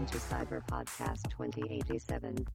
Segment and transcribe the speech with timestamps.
[0.00, 2.46] Welcome to Cyber Podcast 2087.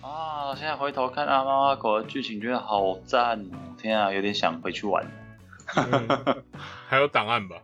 [0.00, 0.54] 啊！
[0.54, 3.74] 现在回头看《阿猫阿狗》的剧情，觉得好赞哦！
[3.76, 5.04] 天啊，有点想回去玩。
[6.86, 7.56] 还有档案吧？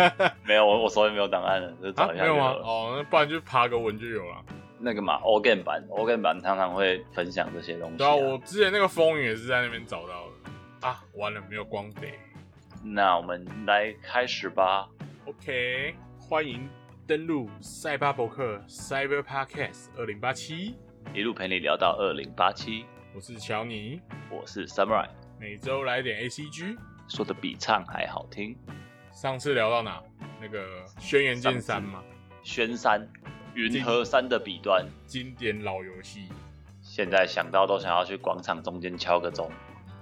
[0.44, 2.50] 没有，我我手里没有档案了，就找一下没有吗？
[2.62, 4.44] 哦，那不然就爬个文就有了。
[4.78, 10.33] 那个嘛，organ 版，organ 版常常会分享这些东西、对啊，我之前那个风云也是在那边找到的
[10.84, 11.02] 啊。
[11.14, 12.18] 完了，没有光碟。
[12.82, 14.86] 那我们来开始吧。
[15.24, 16.68] OK，欢迎
[17.06, 20.76] 登录赛巴博客 Cyber Podcast 二零八七，
[21.14, 22.84] 一路陪你聊到二零八七，
[23.14, 23.98] 我是乔尼，
[24.30, 25.08] 我是 Samurai，
[25.40, 26.76] 每周来点 ACG。
[27.08, 28.54] 说的比唱还好听。
[29.10, 30.02] 上次聊到哪？
[30.38, 32.02] 那个轩辕剑三嘛，
[32.42, 33.08] 轩山，
[33.54, 36.28] 云和山的彼端，经典老游戏。
[36.82, 39.50] 现在想到都想要去广场中间敲个钟。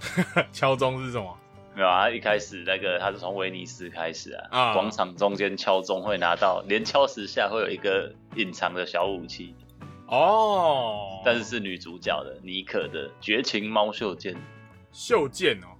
[0.52, 1.38] 敲钟是什么？
[1.74, 9.54] 没有啊，一开始那个他是从威尼斯开始啊，啊广场中间敲钟会拿到，连敲十下会有一个隐藏的小武器，
[10.06, 14.36] 哦，但是是女主角的妮可的绝情猫袖剑。
[14.92, 15.72] 袖剑哦，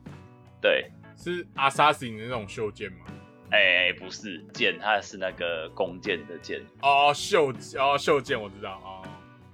[0.62, 3.04] 对，是 Assassin 的那种袖剑吗？
[3.50, 6.58] 哎、不是剑，它是那个弓箭的箭。
[6.80, 9.02] 哦，袖哦袖剑我知道哦，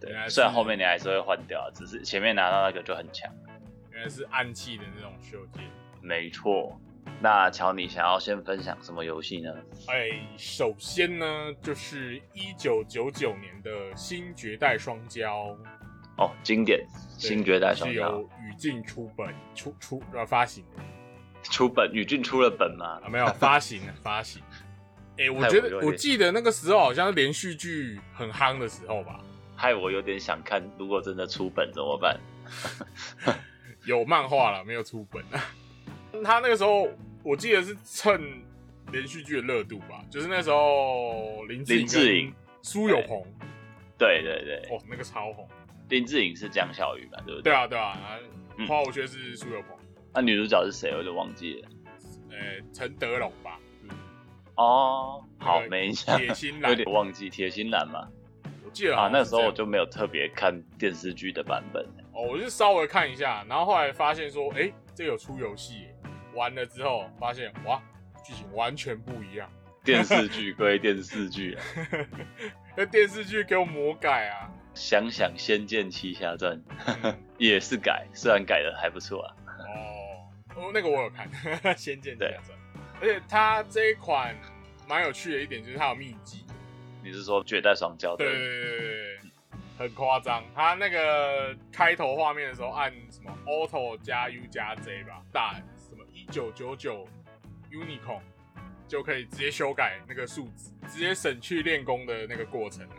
[0.01, 3.29] 对虽然后面你还是会换掉，啊只是前面拿到那个就很强。
[3.99, 5.65] 原来是暗器的那种修剑。
[6.01, 6.81] 没错。
[7.21, 9.53] 那乔，你想要先分享什么游戏呢？
[9.89, 15.27] 哎，首先呢，就是一九九九年的《新绝代双骄》，
[16.17, 16.87] 哦，经典
[17.21, 20.83] 《新绝代双骄是由》宇境出本出出呃发行的
[21.43, 23.11] 出本，宇俊出了本吗啊，？
[23.11, 24.41] 没有发行的发行。
[25.19, 29.19] 哎，我害觉得我我记得那个时候好像是连续剧很夯的时候吧，
[29.57, 32.21] 害我有点想看，如果真的出本怎么办？
[33.85, 35.25] 有漫画了，没有出本。
[36.25, 36.89] 他那个时候
[37.23, 38.21] 我记得是趁
[38.91, 43.23] 连续剧的热度吧，就是那时候林志林志颖、苏有朋，
[43.99, 45.49] 对对对，哦，那个超红。
[45.89, 47.45] 林志颖是江小鱼吧，对不对？
[47.45, 47.99] 对啊，对啊，
[48.57, 49.77] 嗯花无缺是苏有朋，
[50.13, 50.95] 那女主角是谁？
[50.97, 51.69] 我就忘记了。
[52.31, 52.37] 呃，
[52.73, 53.95] 陈德龙吧，是
[54.57, 58.09] 哦，好那，个没印象，铁心兰有点忘记铁心兰嘛。
[58.65, 61.87] 我记得啊，那时候我就没有特别看电视剧的版本。
[62.19, 65.95] 哦，我就稍微看一下，然后后来发现说，哎，这有出游戏耶，
[66.35, 67.81] 玩了之后发现哇，
[68.25, 69.49] 剧情完全不一样，
[69.85, 71.63] 电视剧归电视剧啊，
[72.77, 76.57] 那电视剧给我魔改啊，想想《仙剑奇侠传》
[77.05, 77.17] 嗯。
[77.39, 79.37] 也是改，虽然改的还不错啊。
[79.61, 79.71] 哦，
[80.57, 81.31] 哦，那个我有看
[81.79, 82.59] 《仙剑奇侠传》，
[83.01, 84.35] 而且它这一款
[84.89, 86.45] 蛮有趣的一点就是它有秘籍，
[87.01, 88.98] 你是说绝代双骄对对对对，
[89.79, 90.43] 很夸张。
[90.55, 97.07] 他那个开头画面的时候按什么 Auto 加 U 加 Z 吧，打什么一九九九
[97.71, 98.21] Unicorn
[98.89, 102.97] 就可以直接修改那个数值，直接省去练功的那个过程啊。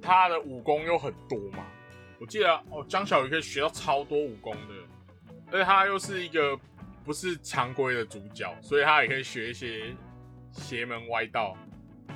[0.00, 1.66] 他的武功又很多嘛，
[2.18, 4.74] 我记得哦，江小鱼可以学到超多武功的，
[5.52, 6.58] 而且他又是一个
[7.04, 9.94] 不是常规的主角，所以他也可以学一些
[10.52, 11.54] 邪门歪道。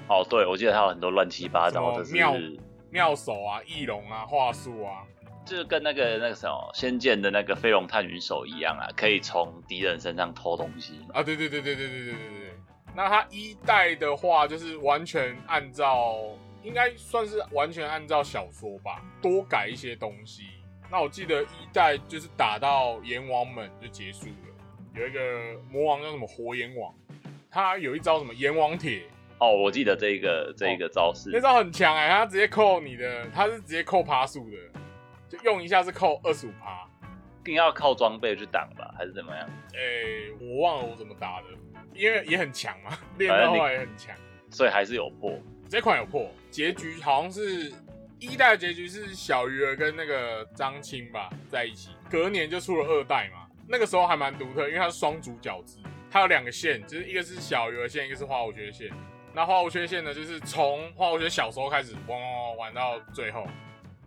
[0.08, 2.58] 哦，对，我记得他有很多乱七八糟的，么妙是
[2.94, 5.02] 妙手啊、翼龙啊、话术啊，
[5.44, 11.14] 就是跟那个那个什么《仙剑》的那个飞龙探云手一样啊，可以从敌人身上偷东西嘛。
[11.14, 12.54] 啊，对对对对对对对对对对。
[12.94, 16.20] 那他一代的话，就是完全按照，
[16.62, 20.44] 应该算是完全按照小说吧，多改一些东西。
[20.88, 24.54] 那我记得一代就是打到阎王门就结束了，
[24.94, 25.20] 有一个
[25.68, 26.94] 魔王叫什么火阎王，
[27.50, 29.02] 他有一招什么阎王铁，
[29.38, 34.56] 哦，我记得这个这个招式，那招很强哎、他直接扣你的，他是直接扣趴数的，
[35.28, 36.88] 就用一下是扣二十五趴。
[37.40, 39.46] 一定要靠装备去挡吧，还是怎么样？
[39.74, 41.48] 哎、我忘了我怎么打的，
[41.92, 44.16] 因为也很强嘛，练反正你到后来也很强。
[44.48, 45.38] 所以还是有破。
[45.68, 47.70] 这款有破，结局好像是
[48.18, 55.76] 一代的结局是小鱼儿跟那个张青吧在一起，隔年就出了二代嘛，那个时候还蛮独特，因为它是双主角制，
[56.10, 58.90] 它有两个线，就是一个是小鱼儿线，一个是花无缺线。
[59.34, 63.44] 那花无缺线呢，就是从花无缺小时候开始玩玩玩玩到最后，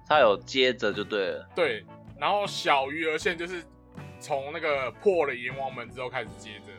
[0.07, 1.49] 他有接着就对了。
[1.53, 1.85] 对，
[2.17, 3.61] 然后小鱼儿线就是
[4.19, 6.71] 从那个破了阎王门之后开始接着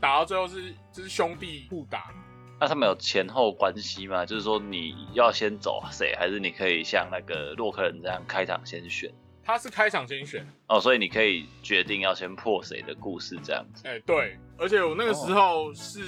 [0.00, 2.14] 打到最后是就是兄弟互打。
[2.58, 4.24] 那他们有前后关系吗？
[4.24, 9.12] 就是说你要先走谁，还是你可以像那个洛克人这样开场先选？
[9.44, 13.86] 他是开场先选，哦，所以你可以决定要先破谁的故事这样子。
[13.86, 16.00] 哎、对，而且我那个时候是、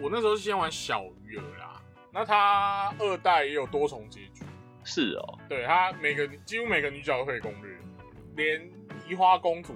[0.00, 1.82] 我那时候是先玩小鱼儿啦，
[2.12, 4.44] 那他二代也有多重结局，
[4.84, 7.76] 是哦，对他每个几乎每个女角都可以攻略，
[8.36, 8.70] 连
[9.08, 9.74] 移花公主、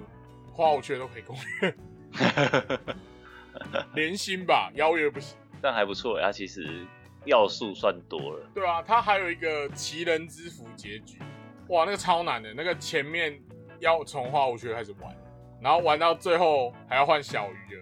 [0.53, 1.75] 花无缺都可以攻略。
[3.95, 5.37] 连心吧，邀约不行。
[5.61, 6.85] 但还不错，它其实
[7.25, 8.49] 要素算多了。
[8.53, 11.19] 对啊，它还有一个奇人之福结局，
[11.67, 13.39] 哇，那个超难的，那个前面
[13.79, 15.15] 要从花无缺开始玩，
[15.61, 17.81] 然后玩到最后还要换小鱼儿。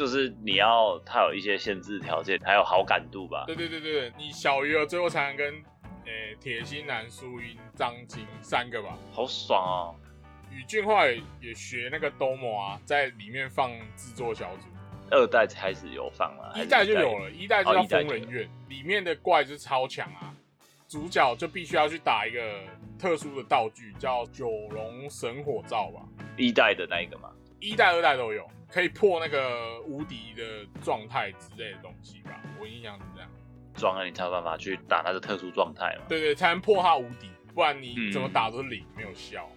[0.00, 3.44] 就是你要它有一些限制条件，还有好感度吧。
[3.46, 5.52] 对对对对，你小鱼儿最后才能跟
[6.06, 8.96] 诶铁心男、苏音、张晶三个吧。
[9.12, 9.94] 好爽哦！
[10.50, 11.12] 宇俊后来
[11.42, 14.68] 也学那个 Domo 啊，在里面放制作小组，
[15.10, 20.34] 二代开始有放了，一代就有了，一代就叫疯人院，里面的怪是超强啊，
[20.88, 22.40] 主角就必须要去打一个
[22.98, 26.00] 特殊的道具，叫九龙神火罩吧。
[26.38, 27.30] 一代的那一个嘛。
[27.60, 32.40] 一代、二代都有，可以破那个无敌的状态之类的东西吧。
[32.60, 33.28] 我印象是这样。
[33.74, 36.04] 装了你才有办法去打那个特殊状态嘛。
[36.08, 39.48] 对对，才能破他无敌，不然你嗯怎么打都是零，没有效。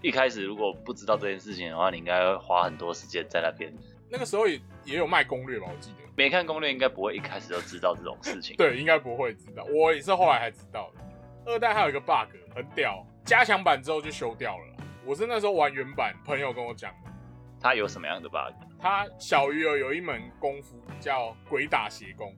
[0.00, 3.72] 一开始如果不知道这件事情的话，你应该会花很多时间在那边。
[4.08, 5.96] 那个时候也也有卖攻略吧，我记得。
[6.16, 8.56] 没看攻略应该不会一开始就知道这种事情。
[8.58, 11.00] 对，应该不会知道，我也是后来才知道的。
[11.46, 14.84] 二代还有一个 bug 很屌，加强版之后就修掉了啦。
[15.04, 17.07] 我是那时候玩原版，朋友跟我讲的。
[17.60, 18.54] 它有什么样的 bug？
[18.80, 22.34] 他小鱼儿有一门功夫叫鬼打邪功，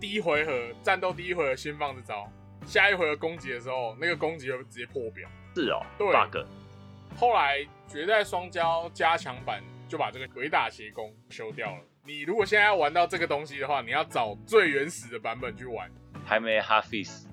[0.00, 2.28] 第一回合战斗第一回合先放这招，
[2.66, 5.28] 下一回合攻击的时候，那个攻击就直接破表。
[5.54, 6.38] 是哦对，bug。
[7.16, 11.80] 后来绝代双骄加强版就把这个鬼打邪功修掉了。
[12.04, 15.88] 你如果现在要玩到这个东西的话，你要找最原始的版本去玩。
[16.26, 17.26] 还没 Hafiz，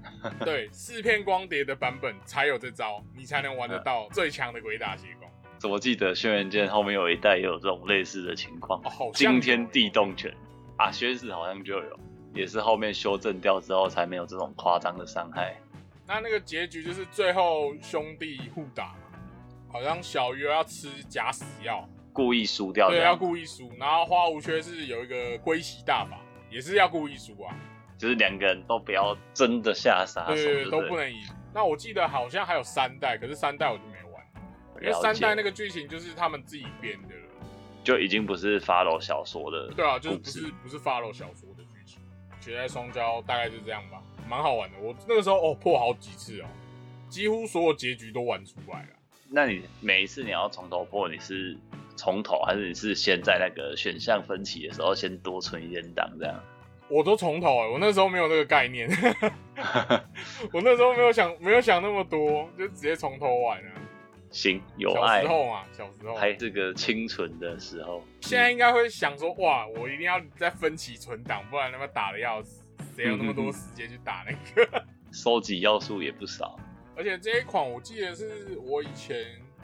[0.45, 5.30] 对，四片光碟的版本才有这招，你才能玩得到最强的鬼打邪功。
[5.61, 8.81] 怎么记得轩辕剑后面有一代也有这种类似的情况？
[9.13, 10.35] 惊天地动拳
[10.75, 11.99] 啊，薛子好像就有，
[12.33, 15.55] 也是后面修正掉之后才没有这种夸张的伤害。
[16.07, 19.19] 那那个结局就是最后兄弟互打嘛，
[19.71, 23.71] 好像小鱼儿要吃假死药，故意输掉对，要故意输。
[23.77, 26.19] 然后花无缺是有一个归息大法，
[26.49, 27.55] 也是要故意输啊，
[27.99, 31.19] 就是两个人都不要真的下杀手，对对对，都不能赢。
[31.53, 33.77] 那我记得好像还有三代，可是三代我
[34.81, 37.21] 因为三代那个个剧情就是他们自己编的了。
[37.83, 41.99] 就已经不是 follow 小说的，对啊，就是不是不是 follow 小说的剧情，
[42.39, 44.77] 绝代双骄大概就这样吧，蛮好玩的。
[44.79, 46.45] 我那个时候哦破好几次哦，
[47.09, 48.89] 几乎所有结局都玩出来了。
[49.29, 51.57] 那你每一次你要从头破，你是
[51.95, 56.39] 从头还是你是先在那个选项分歧的时候先多存一点档这样？
[56.87, 58.87] 我都从头哎，我那时候没有那个概念，
[60.53, 63.71] 我那时候没有想没有想那么多，就直接从头玩啊。
[64.31, 68.01] 行，有爱小时，候嘛，小时候，还是个清纯的时候。
[68.21, 72.63] 现在应该会想说，哇，我一定要再分期存档，不然他妈打的要死，
[72.95, 74.83] 谁有那么多时间去打那个？
[75.11, 76.57] 收集要素也不少，
[76.95, 79.17] 而且这一款我记得是我以前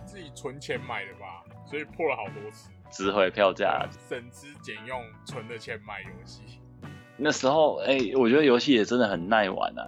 [0.06, 2.70] 自己存钱买的吧，所以破了好多次。
[2.92, 3.88] 值回票价。
[4.10, 6.42] 省吃俭用存的钱买游戏。
[7.16, 9.88] 那时候，哎、我觉得游戏也真的很耐玩啊。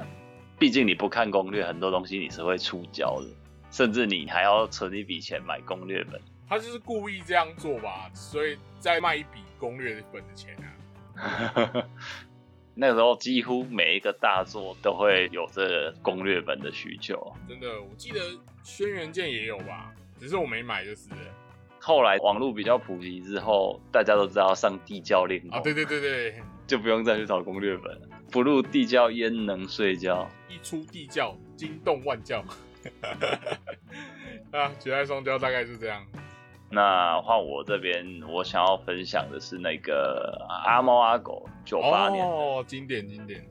[0.58, 3.28] 毕竟你不看攻略，很多东西你是会出焦的，
[3.72, 6.20] 甚至你还要存一笔钱买攻略本。
[6.48, 10.56] 他就是故意这样做吧，所以再卖一笔攻略本的钱
[11.16, 11.86] 啊。
[12.74, 17.36] 那个时候几乎每一个大作都会有这个攻略本的需求。
[17.48, 18.20] 真的，我记得
[18.64, 21.18] 轩辕剑也有吧，只是我没买就是了。
[21.82, 28.08] 后来网络比较普及之后，大家都知道上地窖练功，啊，对对对对，就不用再去找攻略本了。
[28.32, 30.30] 不入地窖焉能睡觉？
[30.48, 32.44] 一出地窖惊动万教。
[34.52, 36.06] 啊，绝代双骄大概是这样。
[36.72, 43.44] 那换我这边，我想要分享的是那个阿猫阿狗九八年哦，经典经典。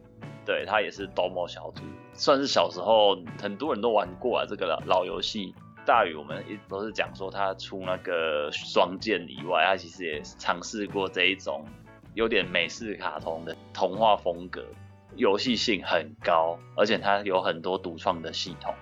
[0.45, 1.83] 对，它也是 Domo 小组，
[2.15, 4.47] 算是小时候很多人都玩过啊。
[4.49, 5.55] 这个老老游戏，
[5.85, 11.65] 大宇我们一直都是讲说它出那个双剑以外，它其实也尝试过这一种
[12.15, 14.65] 有点美式卡通的童话风格，
[15.17, 18.73] 游戏性很高，而且它有很多独创的系统。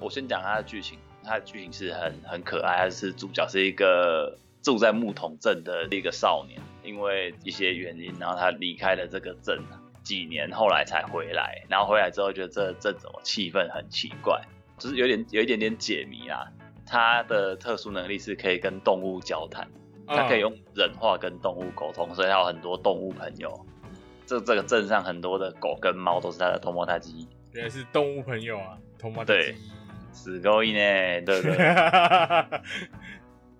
[0.00, 9.62] 我先讲它的剧情，它的剧情是很很可爱，它是主角是一个住在木桶镇的一个少年，因为一些原因，然后他离开了这个镇。
[10.04, 14.40] 几年后来才回来，然后回来之后觉得这这怎么气氛很奇怪，
[14.78, 16.46] 就是有点有一点点解谜啊。
[16.86, 19.66] 他的特殊能力是可以跟动物交谈，
[20.06, 23.66] 他可以嗯用人话跟动物沟通，所以他有很多动物朋友。
[24.26, 29.56] 这这个镇上很多的狗跟猫都是他的同胞，他基，原来是动物朋友啊，同马对
[30.16, 31.56] 死勾一呢，对不对？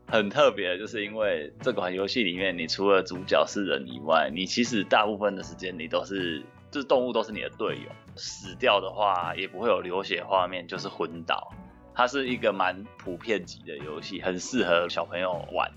[0.08, 7.92] 很特别，就是因为这款游戏里面，你除了主角是人以外，你其实大部分的时间你都是，就是动物都是你的队友。
[8.14, 11.52] 死掉的话也不会有流血画面，就是昏倒。
[11.94, 15.70] 它是一个蛮普遍级的游戏，很适合小朋友玩。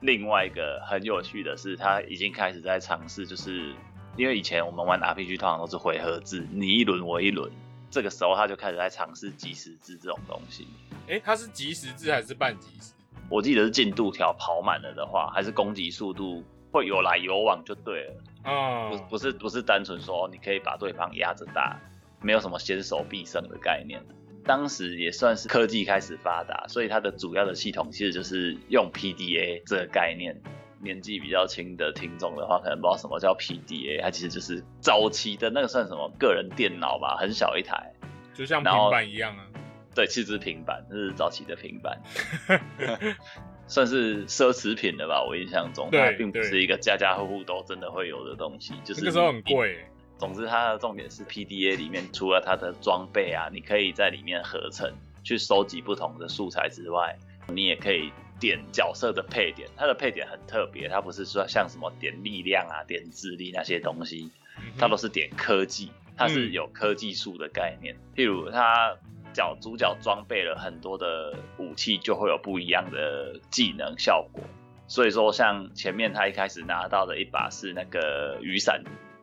[0.00, 3.72] 另外一个很有趣的是，它已经开始在尝试，就是
[4.16, 7.50] 因为以前我们玩 RPG 通常都是回合制，你一轮我一轮，
[7.90, 10.66] 这个时候他就开始在尝试即时制这种东西。
[11.08, 12.92] 哎，它是即时制还是半即时？
[13.28, 18.14] 我记得是进度条跑满了的话，还是攻击速度会有来有往就对了。
[18.42, 21.78] 啊、不不是不是单纯说你可以把对方压着打，
[22.22, 24.00] 没有什么先手必胜的概念。
[24.44, 30.40] 当时也算是科技开始发达，所以它的主要的系统其实就是用 PDA 这个概念。
[30.82, 37.92] 年纪比较轻的听众的话，可能不知道什么叫 PDA，它其实就是早期的那个算什么个人电脑吧，很小一台，
[38.34, 39.46] 就像平板一样啊。
[39.94, 42.00] 对，其实是平板，这是早期的平板，
[43.66, 45.22] 算是奢侈品了吧。
[45.22, 54.88] 我印象中，它并不是一个家家户户都真的会有的东西，就是那个时候很你贵、欸，总之，它的重点是 PDA 里面除了它的装备啊，你可以在里面合成
[55.24, 57.18] 去收集不同的素材之外，
[57.48, 59.68] 你也可以点角色的配点。
[59.76, 64.32] 它的配点很特别，它不是说像什么点力量啊、点智力那些东西，
[64.76, 67.94] 它都是点科技，它是有科技树的概念。
[68.16, 68.96] 譬如它
[69.32, 74.42] 角主角装备了很多的武器，就会有不一样的技能效果。
[74.88, 78.82] 所以说，像前面他一开始拿到的一把是那个雨伞，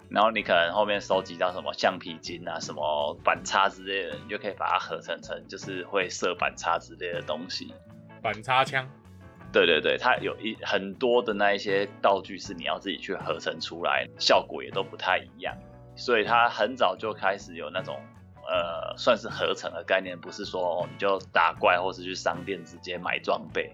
[0.09, 7.73] 然后你可能后面收集到什么橡皮筋啊、什么板擦之类的，你就可以把它合成成就是会射板擦之类的东西。
[8.21, 8.89] 板擦枪。
[9.57, 15.57] 对对对，它有一很多的那一些道具是你要自己去合成出来，效果也都不太一样，
[15.95, 17.99] 所以它很早就开始有那种
[18.47, 23.73] 呃算是合成的概念，不是说、哦、你就打怪或是去商店直接买装备，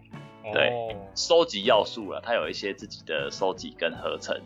[0.54, 4.40] 对哦，收集要素了，它有一些自己的收集跟合成，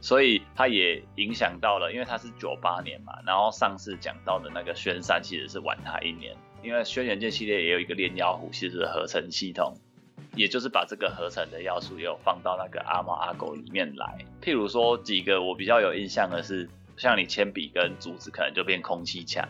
[0.00, 9.76] 所以它也影响到了，因为它是九八年嘛，然后上次讲到的那个轩山其实是晚它一年，因为轩辕剑系列也有一个炼妖壶，其实是合成系统。
[10.34, 14.18] 也就是把这个合成的要素也有放到那个阿猫阿狗里面来。
[14.42, 19.46] 譬如说几个我比较有印象的是，像你铅笔跟竹子可能就变空气枪，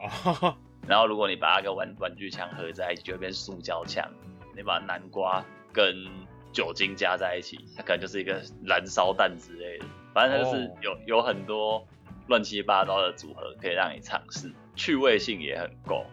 [0.00, 0.56] 哦，
[0.86, 4.08] 然后如果你把它跟玩玩具枪合在一起，就会变塑胶枪。
[4.56, 6.06] 你把南瓜跟
[6.52, 9.84] 酒精加在一起，它可能就是一个燃烧弹之类的。
[10.14, 11.86] 反正它就是哦有、有很多
[12.28, 16.06] 乱七八糟的组合可以让你尝试，趣味性也很够。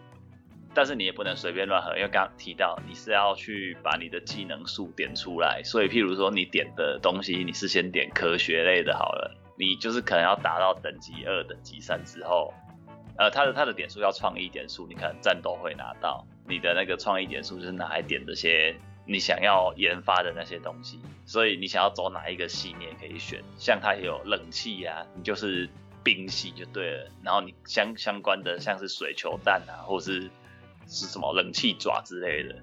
[0.74, 12.52] 但是你也不能随便乱合，因为刚刚提到你是要去把你的技能数点出来，所以譬如说你点的东西，你是先点科学类的好了，你就是可能要达到等级二、等级三之后，
[13.16, 18.74] 呃，它的它的点数要创意点数，你可能战斗会拿到，你的那个创意点数就是拿来点这些
[19.06, 25.68] 你想要研发的那些东西，所以你想要走哪一个系，你也可以选，像它有冷气啊，你就是
[26.02, 30.30] 冰系就对了，然后你相相关的像是水球弹啊，或是
[30.86, 32.54] 是什么冷气爪之类的。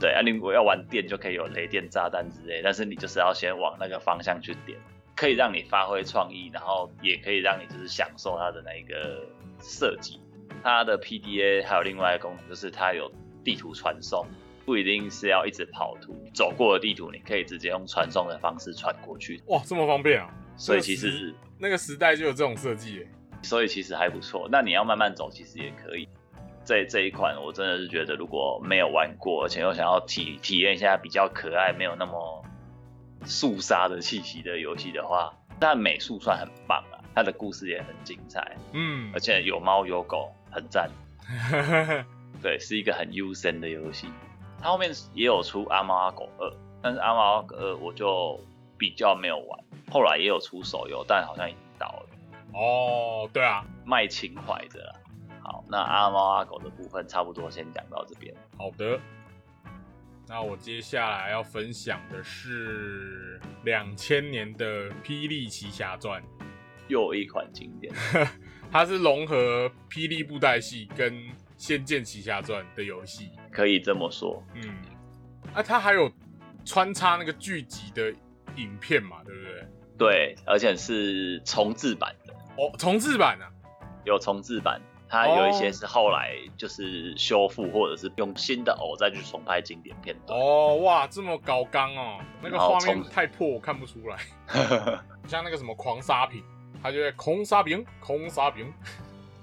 [0.00, 4.78] 对啊，你如果要玩电，就可以有雷电炸弹之类，但是你就是要先往那个方向去点，
[5.14, 9.24] 可以让你发挥创意，然后也可以让你就是享受它的那个
[9.60, 10.20] 设计。
[10.62, 13.10] 它的 PDA 还有另外一个功能，就是它有
[13.44, 14.26] 地图传送，
[14.64, 20.28] 不一定是要一直跑图，走过的地图你可以直接用传送的方式传过去，哇，这么方便啊！
[20.56, 23.08] 所以其实那个时代就有这种设计耶。
[23.42, 24.48] 所以其实还不错。
[24.50, 26.08] 那你要慢慢走，其实也可以。
[26.64, 32.44] 这这一款我真的是觉得，如果没有玩过，而且又想要体体验一下比较可爱、没有那么
[33.24, 40.90] 肃杀的气息的游戏的话，但美术算很棒啊，它的故事也很精彩，嗯而，且有猫有狗，很赞。
[42.42, 44.08] 对，是一个很优深的游戏。
[44.60, 46.48] 它后面也有出《阿猫阿狗二》，
[46.82, 48.38] 但是《阿猫阿狗二》我就
[48.76, 49.64] 比较没有玩。
[49.90, 52.06] 后来也有出手游，但好像已经倒了。
[52.52, 54.92] 哦，对啊，卖情怀的啦。
[55.44, 58.34] 好，那阿猫阿狗的部分差不多先讲到这边。
[58.58, 58.98] 好的。
[60.26, 66.22] 那我接下来要分享的是两千年的《霹雳奇侠传》，
[66.88, 67.92] 又一款经典，
[68.72, 71.12] 它是融合霹雳布袋戏跟
[71.58, 73.32] 《仙剑奇侠传》的游戏。
[73.52, 74.42] 可以这么说。
[74.54, 74.74] 嗯，
[75.52, 76.10] 啊，它还有
[76.64, 78.10] 穿插那个剧集的
[78.56, 79.66] 影片嘛，对不对？
[79.98, 83.52] 对，而且是重制版的，哦，重制版啊，
[84.06, 84.80] 有重制版。
[85.14, 90.36] 它有一些是后来就是修复，或者是用新的偶再去重拍经典片段。
[90.36, 94.18] 哦，哇，这么高刚哦，那个画面太破，我看不出来。
[95.28, 96.42] 像那个什么狂沙瓶，
[96.82, 98.72] 它就在空沙瓶，空沙瓶。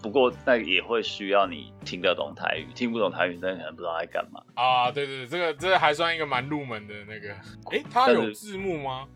[0.01, 4.41] 不过那也会需要你听得懂台语，听不懂台语，真的可能不知道在干嘛。
[4.55, 7.31] 啊，对对对，这个这个还算一个蛮入门的那个。
[7.71, 9.07] 哎，它有字幕吗？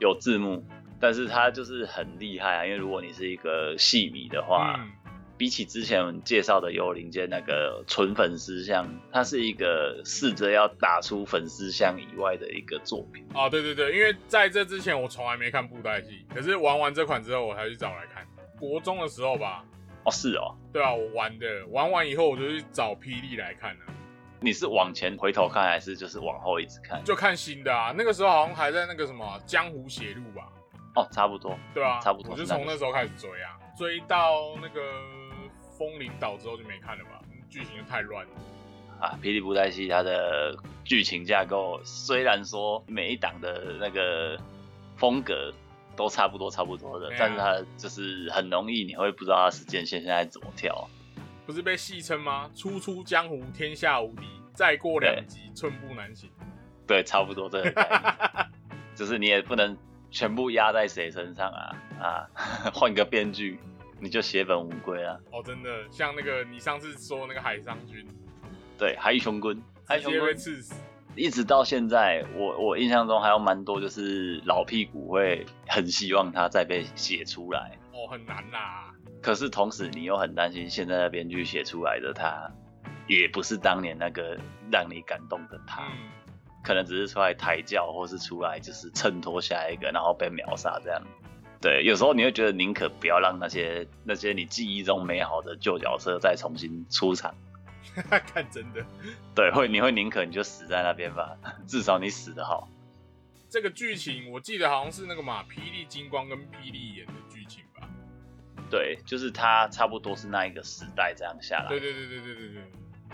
[0.00, 0.62] 有字幕，
[1.00, 4.92] 但是它就是很厉害啊，因为如果你是一个戏迷的话，嗯，
[5.36, 13.26] 比起之前介绍的幽灵界那个纯粉丝像，它是一个试着要打出粉丝像以外的一个作品。
[13.34, 18.26] 哦，对对对，因为在这之前我从来没看布袋戏，可是玩完这款之后我才去找来看。
[18.60, 19.64] 国中的时候吧，
[20.04, 23.80] 哦，是哦，对啊，我玩的，玩完以后我就去找霹雳来看了，
[24.40, 27.02] 你是往前回头看，还是就是往后一直看？
[27.02, 27.92] 就看新的啊。
[27.96, 30.48] 那个时候好像还在那个什么江湖写路吧，
[30.94, 31.58] 哦，差不多。
[31.74, 34.80] 对啊，差不多我就从那时候开始追啊，追到那个
[35.76, 38.30] 风铃岛之后就没看了吧，剧情就太乱了。
[39.00, 44.38] 啊，霹雳布袋戏它的剧情架构虽然说每一档的那个
[44.96, 45.52] 风格
[45.96, 50.88] 都差不多差不多的，啊但是它就是很容易你会不知道它时间线现在怎么跳。
[51.44, 52.48] 不是被戏称吗？
[52.54, 54.22] 初出江湖，天下无敌，
[54.54, 56.30] 再过两集，寸步难行。
[56.86, 58.46] 对，差不多这个概念，
[58.94, 59.76] 就是你也不能
[60.10, 62.30] 全部压在谁身上啊啊，
[62.72, 63.58] 换个编剧
[64.04, 65.16] 你就血本无归啊。
[65.32, 68.06] 哦，真的，像那个你上次说那个海商君，
[68.76, 69.58] 对，海雄 quân，
[69.88, 70.74] 海雄直接被刺死。
[71.16, 77.78] 一直到现在，我我印象中还有蛮多，就是老屁股会很希望他再被写出来。
[77.92, 78.92] 哦，很难啦。
[79.22, 82.50] 可是同时，你又很担心现在的编剧写出来的他，
[83.06, 84.36] 也不是当年那个
[84.70, 86.10] 让你感动的他，嗯，
[86.62, 91.00] 可能只是出来抬轿，或是出来就是衬托下一个，然后被秒杀这样。
[91.64, 97.34] 对，有时候你会觉得宁可不要让那些那些你记忆中美好的旧角色再重新出场。
[97.94, 98.84] 看真的，
[99.34, 102.68] 对，会你会宁可你就死在那边吧，至少你死得好。
[103.48, 107.88] 这个剧情我记得好像是那个嘛，霹雳金光跟霹雳演的剧情吧？
[108.68, 111.68] 对，就是他差不多是那一个时代这样下来。
[111.70, 112.62] 对对对对对对对。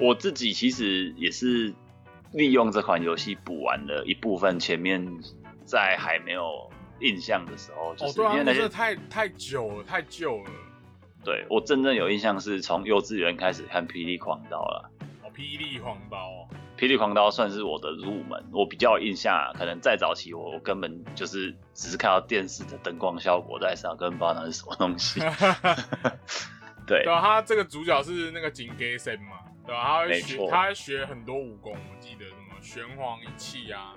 [0.01, 1.73] 我自己其实也是
[2.33, 5.07] 利用这款游戏补完了一部分前面
[5.65, 6.69] 在还没有
[7.01, 10.51] 印象的时候，就是因为那些、太太久了，太旧了。
[11.23, 14.91] 对我真正有印象是从幼稚园开始看《霹雳狂刀》了。
[15.23, 16.49] 哦，霹雳狂刀哦，
[16.81, 19.53] 《霹雳狂刀》算是我的入门，我比较有印象啊。
[19.53, 25.21] 可能再早期我我根本就是只是看到电视的灯光效果在上，根本不知道那是什么东西。
[26.87, 33.95] 对对啊，他这个主角是那个景给森嘛，对吧、他会学，没错他会学很多武功，我记得什么玄黄一气啊、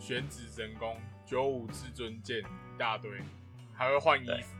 [0.00, 0.96] 玄子神功、
[1.28, 3.10] 九五至尊剑一大堆，
[3.74, 4.56] 还会换衣对服。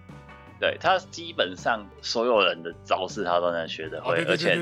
[0.61, 4.59] 对，他基本上所有人的招式他都能学得哦，会，而且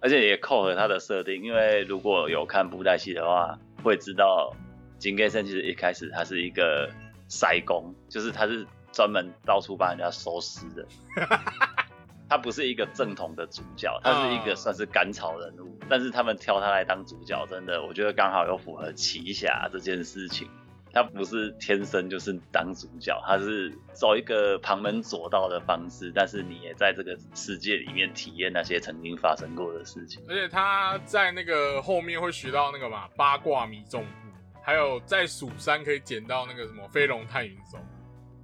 [0.00, 4.54] 而且也扣合他的设定，因为如果有看布袋戏的话，会知道
[4.98, 6.88] 金盖森其实一开始他是一个
[7.26, 10.86] 塞工，就是他是专门到处帮人家收尸的。
[12.28, 20.48] 他不是一个正统的主角，他是一个啊算是甘草人物，但是他们挑他来当主角，真的我觉得刚好又符合奇侠这件事情。
[20.94, 30.22] 他不是天生就是当主角，他是走一个旁门左道的方式，但是你也在这个世界里面体验那些曾经发生过的事情。
[30.28, 37.76] 而且他在那个后面会学到那个嘛八卦迷踪步，还有在蜀山可以捡到那个什么飞龙探云手。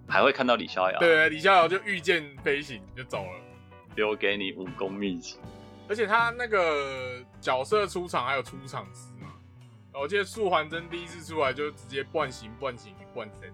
[0.09, 3.41] 还会看到李逍遥，对，李逍遥就御剑飞行就走了。
[3.95, 5.39] 留给你武功秘籍。
[5.89, 9.10] 而且他那个角色出场还有出场诗嘛，
[9.93, 13.53] 我记得素环真第一次出来就直接半形半形半身，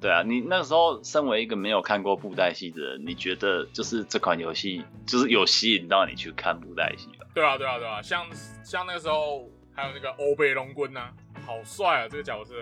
[0.00, 7.26] 对啊，你那时候身为一个没有看过布袋戏的人，你觉得就是这款游戏就是有吸引到你去看布袋戏吧？
[7.34, 8.26] 对啊对啊对啊，像
[8.62, 11.10] 像那个时候还有那个欧贝龙棍呐，
[11.46, 12.54] 好帅啊这个角色，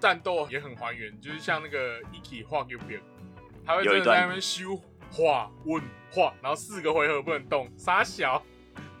[0.00, 3.00] 战斗也很还原，就是像那个一起画 Q 边，
[3.64, 4.80] 他会真的在那边修
[5.12, 8.42] 画问画，然后四个回合不能动，傻小，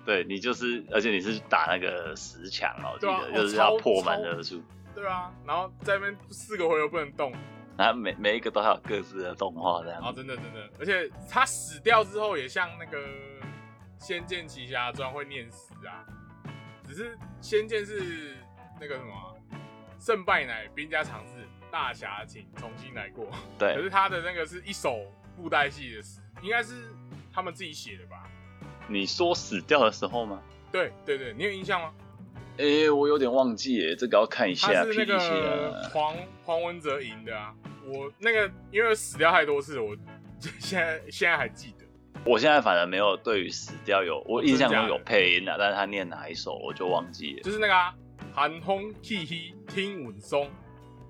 [0.04, 4.62] 对你就是，而且你是打那个十强哦，我记对啊就是要破门超而出，
[4.94, 7.32] 对啊，然后在那边四个回合不能动，
[7.76, 12.98] 然后每每一个都还有各自的动画这样啊，真的真的，而且他死掉之后也像那个
[13.98, 16.04] 《仙剑奇侠传》会念死啊，
[16.86, 18.36] 只是《仙剑》是
[18.80, 19.36] 那个什么啊
[19.98, 23.28] 胜败乃兵家常事，大侠请重新来过。
[23.58, 24.98] 对可，是他的那个是一首
[25.36, 26.88] 布袋戏的诗，应该是
[27.30, 28.29] 他们自己写的吧？
[28.90, 30.42] 你说死掉的时候吗？
[30.72, 31.92] 对对对，你有印象吗？
[32.56, 35.88] 诶、我有点忘记耶，这个要看一下他是那个啊。
[35.94, 37.54] 黄黄文哲赢的啊。
[37.86, 39.96] 我那个因为死掉太多次，我
[40.58, 41.86] 现在现在还记得。
[42.26, 47.42] 我现在反而没有对于死掉有，我印象中有配音啊，但是他念哪一首我就忘记了。
[47.42, 47.94] 就是那个啊，
[48.34, 50.50] 寒风气息天稳松，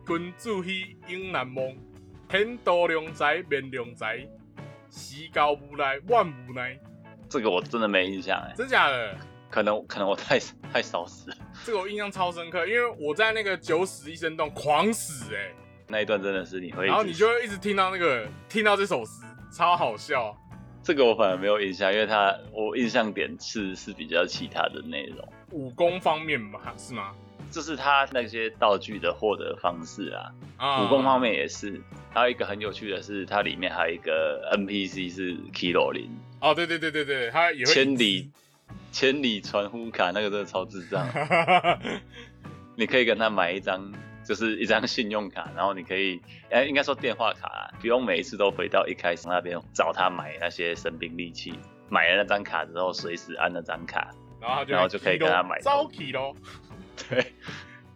[0.07, 1.67] 君子兮应难忘。
[2.29, 4.19] 天道良才免良才，
[4.89, 6.79] 时高无奈万无奈。
[7.31, 9.17] 这个我真的没印象哎，真假的？
[9.49, 10.39] 可能可能我太
[10.73, 15.53] 太少死了，这个我印象超深刻，因为我在那个九死一生洞狂死哎、
[15.87, 20.37] 那一段真的是你会，然后你就会一直听到那个听到这首诗，超好笑。
[20.83, 27.13] 这个我反而没有印象，因为他我印象点是是比较其他的内容，武功方面吧，是吗？
[27.51, 31.81] 就是他那些道具的获得方式啊，啊，武功方面也是。
[32.13, 38.31] 还有一个很有趣的是，它里面还有一个 NPC 是 Kilo 零，哦，对对对对对，他也会千里
[38.93, 41.07] 千里传呼卡，那个真的超智障。
[42.77, 43.93] 你可以跟他买一张，
[44.25, 51.53] 就是一张信用卡，然后你可以，哎，应该说电话卡啦，不用每一次都回到一开始那边找他买那些神兵利器。
[51.93, 56.35] 买了那张卡之后，随时按那张卡，然后他就然后就可以跟他买招 k 咯
[57.09, 57.33] 对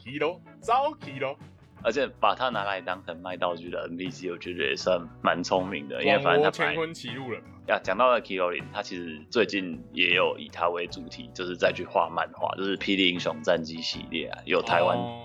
[0.04, 1.38] ，k 咯，招 k 咯，
[1.84, 7.48] 而且把它拿来当成卖道具的 NPC，我觉得也算蛮聪明的，因为反正他买罗乾坤歧路人嘛。
[7.68, 15.20] 呀，讲到了零，他其实最近也有以他为主题，就是再去画漫画，就是《霹雳英雄战记》系列啊，有台湾、哦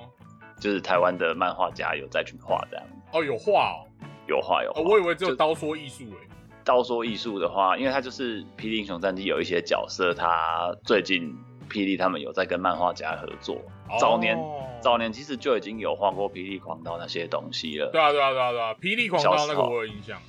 [0.59, 3.87] 就是台湾的漫画家有再去画这样，哦，有画哦，
[4.27, 4.81] 有画有画。
[4.81, 6.17] 哦，我以为只有刀说艺术诶。
[6.65, 11.33] 刀说艺术的话，因为他就是《霹雳英雄战记》有一些角色，他最近
[11.69, 13.61] 霹雳他们有在跟漫画家合作，
[13.99, 17.89] 早年哦早年其实就已经有画过《霹雳狂刀》那些东西了。
[17.91, 20.19] 对啊对啊对啊对啊，霹雳狂刀那个我有印象。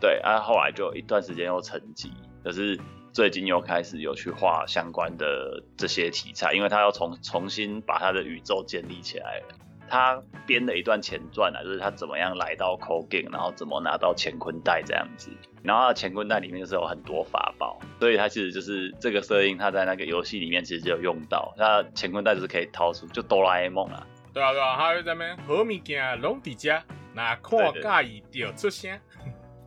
[0.00, 2.10] 对，啊，后来就有一段时间又沉寂，
[2.42, 2.78] 可是
[3.12, 9.63] 最近又开始有去画相关的这些题材，因为他要重重新把他的宇宙建立起来了。
[9.88, 15.30] 他编了一段前传啊，就是他怎么样来到 c o g a n 然后怎么拿到乾坤袋这样子。
[15.62, 21.54] 然后他乾坤袋里面就是有很多法宝，所以他其实就是这个设定，他在那个游戏里面其实就有用到。
[21.56, 26.82] 那乾坤袋就是可以掏出，就哆啦 A 梦啊，对啊对啊，他会在那边好物件拢伫遮，
[27.14, 29.00] 那看对对介意就出声。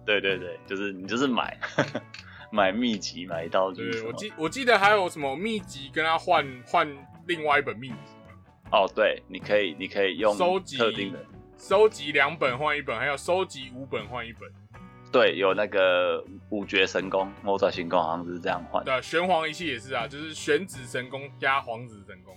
[0.06, 1.58] 对对对，就是你就是买
[2.52, 6.88] 买秘籍买道具什么对我记我记得还有什么秘籍跟他换换
[7.26, 8.17] 另外一本秘籍嘛，
[8.72, 11.26] 哦，对，你可以，你可以用收集特定的，
[11.58, 14.42] 收集两本换一本，还有收集五本换一本。
[15.10, 18.84] 对，有那个五绝神功、魔爪神功，好像是这样换。
[18.84, 22.36] 对啊，玄黄仪器也是啊，就是玄子神功加黄子神功。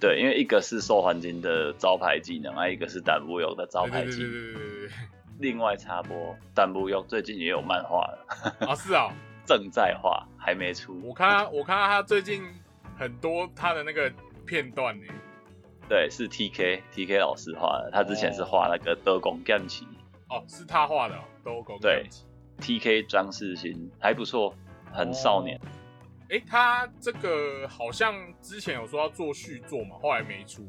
[0.00, 4.30] 对，因为一个是受环境的招牌技能，啊，一个是胆不有的招对对对对牌技能。
[4.32, 4.90] 对对对
[5.38, 8.12] 另外插播，胆不有最近也有漫画。
[8.66, 9.14] 啊，是啊，
[9.46, 11.00] 正在画，还没出。
[11.04, 12.42] 我看他，我看到他最近
[12.98, 14.12] 很多他的那个
[14.44, 15.06] 片段呢。
[15.90, 19.84] 对，是 T K T K 老师画的，他之前是画那个德公干奇
[20.28, 22.06] 哦，是他画的、哦，都狗对
[22.60, 24.54] T K 张世新，还不错，
[24.92, 25.60] 很少年。
[26.28, 30.62] 哎、他这个好像之前有说要做续作嘛，后来没出。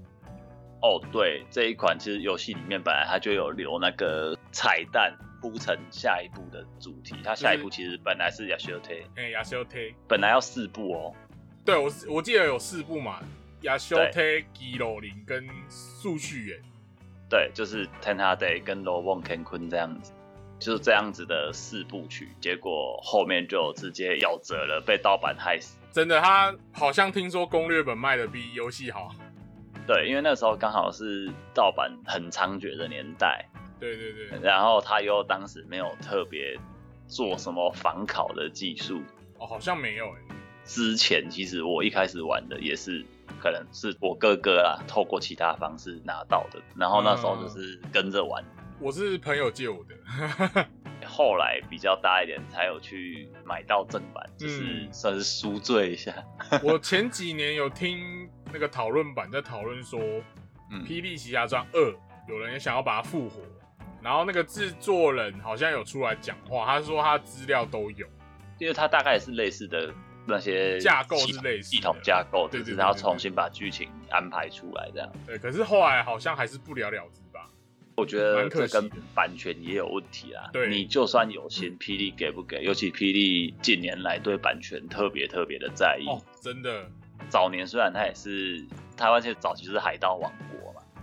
[0.81, 11.13] 哦，对，这一款其实游戏里面本来它就有留那个彩蛋铺成下一步的主题，它下一步其实本来是 Yashote，哎、亚修推，本来要四部哦，
[11.63, 13.21] 对我我记得有四部嘛，
[13.61, 14.21] 亚修特、
[14.53, 16.59] 基罗林跟速序员。
[17.29, 20.11] 对，就是 Tenha Day 跟 o n Ken Kun 这样子，
[20.59, 25.77] 就是这样子的四部曲，结果后面就直接夭折了，被盗版害死。
[25.91, 29.13] 真的，他好像听说攻略本卖的比游戏好。
[29.87, 33.47] 对，因为那时候刚好是盗版很猖獗的年代，
[33.79, 36.57] 对对对，然后他又当时没有特别
[37.07, 39.01] 做什么防考的技术，
[39.37, 40.35] 哦，好像没有哎。
[40.63, 43.03] 之前其实我一开始玩的也是，
[43.39, 48.43] 可能是我哥哥啊，透过其他方式拿到的，然后那时候就是跟着玩，
[48.79, 50.67] 我是朋友借我的。
[51.05, 56.13] 后来比较大一点才有去买到正版，就是嗯算是赎罪一下。
[56.63, 59.99] 我 前几年有听那个讨论版在讨论说，
[60.69, 61.79] 《嗯，霹雳奇侠传二》
[62.29, 63.41] 有人也想要把它复活，
[64.01, 68.07] 然后那个制作人好像有出来讲话，他说他资料都有。
[68.59, 69.91] 因为他大概是类似的
[70.25, 75.11] 那些架构系是类似系统架构，对对要重新把剧情安排出来这样。
[75.25, 77.49] 对，可是后来好像还是不了了之吧。
[77.95, 80.49] 我觉得这跟版权也有问题啦。
[80.53, 82.63] 对你就算有心，霹雳给不给？
[82.63, 86.07] 尤其霹雳近年来对版权特别特别的在意。
[86.07, 86.89] 哦，真的，
[87.29, 90.31] 早年虽然它也是台湾，其实早期就是海盗王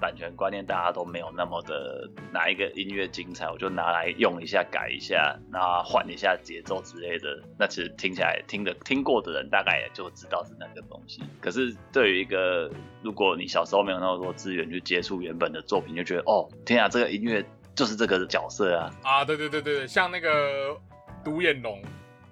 [0.00, 11.22] 版权观念大家都没有那么的哪一个音乐精彩，我就拿来用一下改一下，那换一下节奏之类的，那其实听起来听的听过的人大概也就知道是那个东西。
[11.40, 12.70] 可是对于一个
[13.02, 20.76] 如果你小时候没有那么多资源去接触原本的作品，就觉得哦，天啊，这个音乐就是这个角色啊，啊，对对对对对，像那个
[21.24, 21.82] 独眼龙、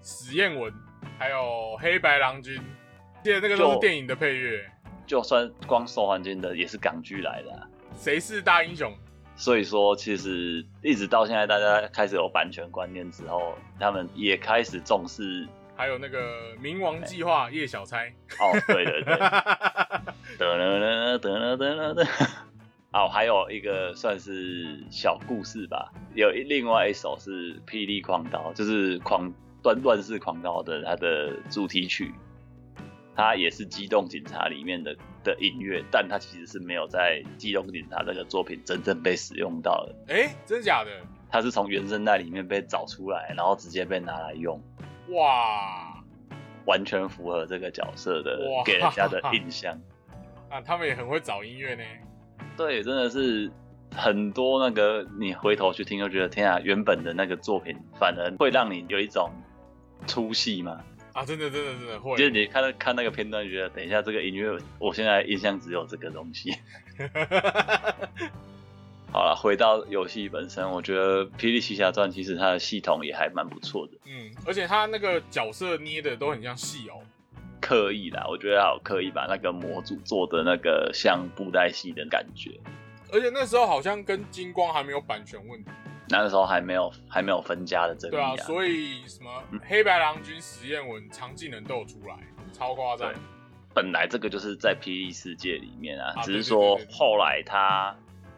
[0.02, 0.72] 史艳文，
[1.18, 2.60] 还有黑白郎君，
[3.22, 4.64] 记得那个都是电影的配乐。
[5.06, 7.68] 就算光受环境的也是港剧来的、啊。
[7.96, 8.92] 谁是大英雄？
[9.36, 15.46] 所以说，其实一直到现在，大家开始有版权观念之后，他们也开始重视。
[15.76, 18.12] 还有那个冥王计划叶小钗。
[18.40, 19.14] 哦，对对对，
[20.38, 22.06] 得了了得了得了得。
[22.92, 29.30] 哦，还有一个算是小故事吧，有一另外一首是《霹雳狂刀》，就是狂
[29.62, 32.10] 乱乱世狂刀的它的主题曲，
[33.16, 40.90] 它也是机动警察里面的的音乐，但它其实是没有在机动警察这个作品真正被使用到的，哎，真的假的？
[41.30, 44.60] 它是从原声带里面被找出来，然后直接被拿来用，
[45.08, 46.04] 哇，
[46.66, 49.76] 完全符合这个角色的给人家的印象。
[50.48, 51.82] 啊，他们也很会找音乐呢。
[52.56, 53.50] 对，真的是
[53.94, 59.30] 很多那个你回头去听，就觉得天啊，原本的那个作品反而会让你有一种
[60.06, 60.80] 出戏嘛。
[61.16, 62.14] 啊，真的真的真的会。
[62.18, 66.54] 就是你看到看那个片段，觉得等一下这个音乐，我现在印象只有这个东西。
[69.10, 77.02] 好了，回到游戏本身，我觉得《霹雳奇侠传》其实它的系统也还蛮不错的，嗯，而且它那个角色捏的都很像戏偶。
[77.62, 82.50] 刻意啦，我觉得好刻意把那个模组做的那个像布袋戏的感觉。
[83.12, 85.70] 而且那时候好像跟金光还没有版权问题，
[86.08, 89.30] 那个时候还没有还没有分家的争议对啊，所以什么
[89.68, 92.16] 黑白郎君实验文、长技能都有出来，
[92.52, 93.12] 超夸张。
[93.12, 93.16] 对。
[93.74, 97.94] 本来这个就是在霹雳世界里面啊，啊只是说后来他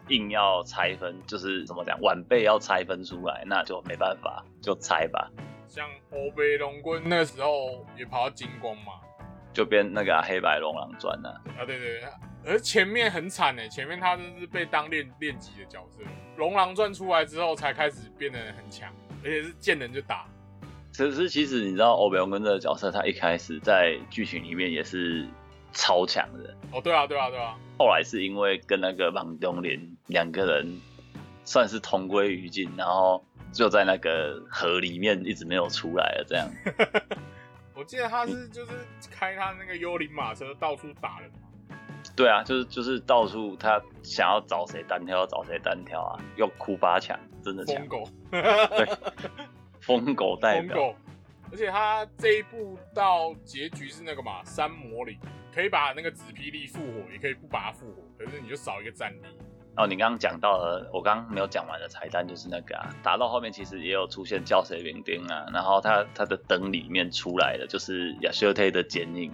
[0.09, 5.31] 硬要拆分，就是怎么讲，晚辈要拆分出来，那就没办法，就拆吧，
[5.65, 8.99] 像欧北龙棍那时候也跑到金光嘛，
[9.53, 11.29] 就变那个啊、黑白龙狼传啊。
[11.57, 12.09] 啊对对对，
[12.45, 16.01] 而前面很惨呢，前面他就是被当练练级的角色，
[16.37, 18.91] 龙狼传出来之后才开始变得很强，
[19.23, 20.25] 而且是见人就打。
[20.97, 25.27] 可是其实你知道欧比翁跟这个角色，他一开始在剧情里面也是
[25.71, 30.81] 超强的，哦，对啊对啊对啊，后来是因为跟那个王东林两个人
[31.43, 33.23] 算是同归于尽，然后
[33.53, 36.49] 就在那个河里面一直没有出来了，这样。
[37.75, 38.71] 我记得他是就是
[39.11, 41.47] 开他那个幽灵马车到处打人嘛，
[42.15, 48.03] 对啊，就是就是到处他想要找谁单挑找谁单挑啊，用库巴强，真的强疯，狗，
[49.81, 50.93] 疯狗代表。
[51.51, 55.17] 而且他这一部到结局是那个嘛，三魔灵
[55.51, 59.25] 可以把那个紫霹雳复活，也可以不把它复活，可是你就少一个战力。
[59.75, 69.31] 哦，你刚刚讲到了，我刚刚没有讲完的彩蛋就是那个啊，打到后面其实也有出现叫谁兵丁啊，然后他他的灯里面出来的就是亚修特的剪影，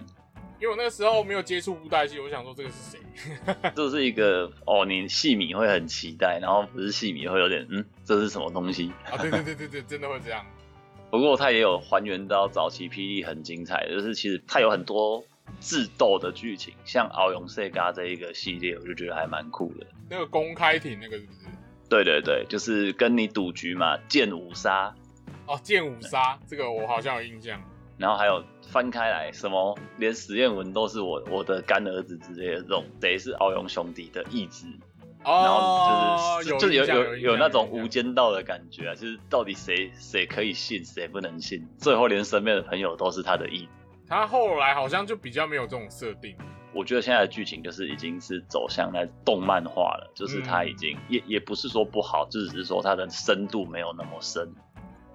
[0.58, 2.98] 因为我那时候没有接触布袋戏，我想说这个是谁？
[3.76, 8.90] 这是一个哦，你戏迷会很期待，然后不是戏迷会有点嗯，这是什么东西？
[9.10, 10.44] 啊，对对对对对，真的会这样。
[11.10, 15.24] 不过它也有还原到早期霹雳很精彩的，就是其实它有很多
[15.60, 19.86] 智斗的剧情，像敖勇 Sega 这一个系列，我就觉得还蛮酷的。
[20.08, 21.38] 那个公开庭那个是不是？
[21.88, 24.92] 对对对，就是跟你赌局嘛，剑五杀，
[25.46, 27.62] 哦，剑五杀这个我好像有印象。
[27.98, 34.66] 然后还有翻开来什么，连实验文都是我我的干儿子之类的这种，贼是敖勇兄弟的意志，
[35.24, 43.68] 然哦后，就是就有有有那种无间道的感觉啊，就是到底谁谁可以信，谁不能信，最后连身边的朋友都是他的意志。
[44.08, 46.36] 他后来好像就比较没有这种设定。
[46.72, 54.46] 我觉得现在的剧情就是已经是走向那动漫化了，就是他已经、也也不是说不好，就只是说它的深度没有那么深，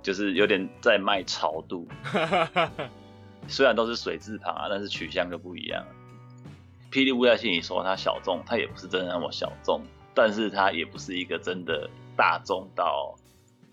[0.02, 1.88] 就是有点在卖潮度。
[3.48, 5.84] 虽然都是水字旁啊，但是取向就不一样。
[6.92, 9.82] 霹雳布袋戏，你说它小众，它也不是真的那么小众，
[10.14, 13.16] 但是它也不是一个真的大众到。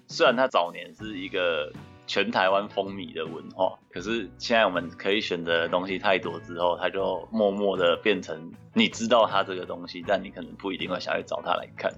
[0.07, 1.71] 虽然它早年是一个
[2.07, 11.93] 全台湾风靡的文化，可是现在我们可以选择的东西太多之后，它就默默的变成你知道它这个东西，但你可能不一定会想去找它来看。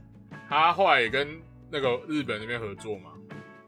[0.49, 1.41] 他后来也跟
[1.71, 3.13] 那个日本那边合作嘛。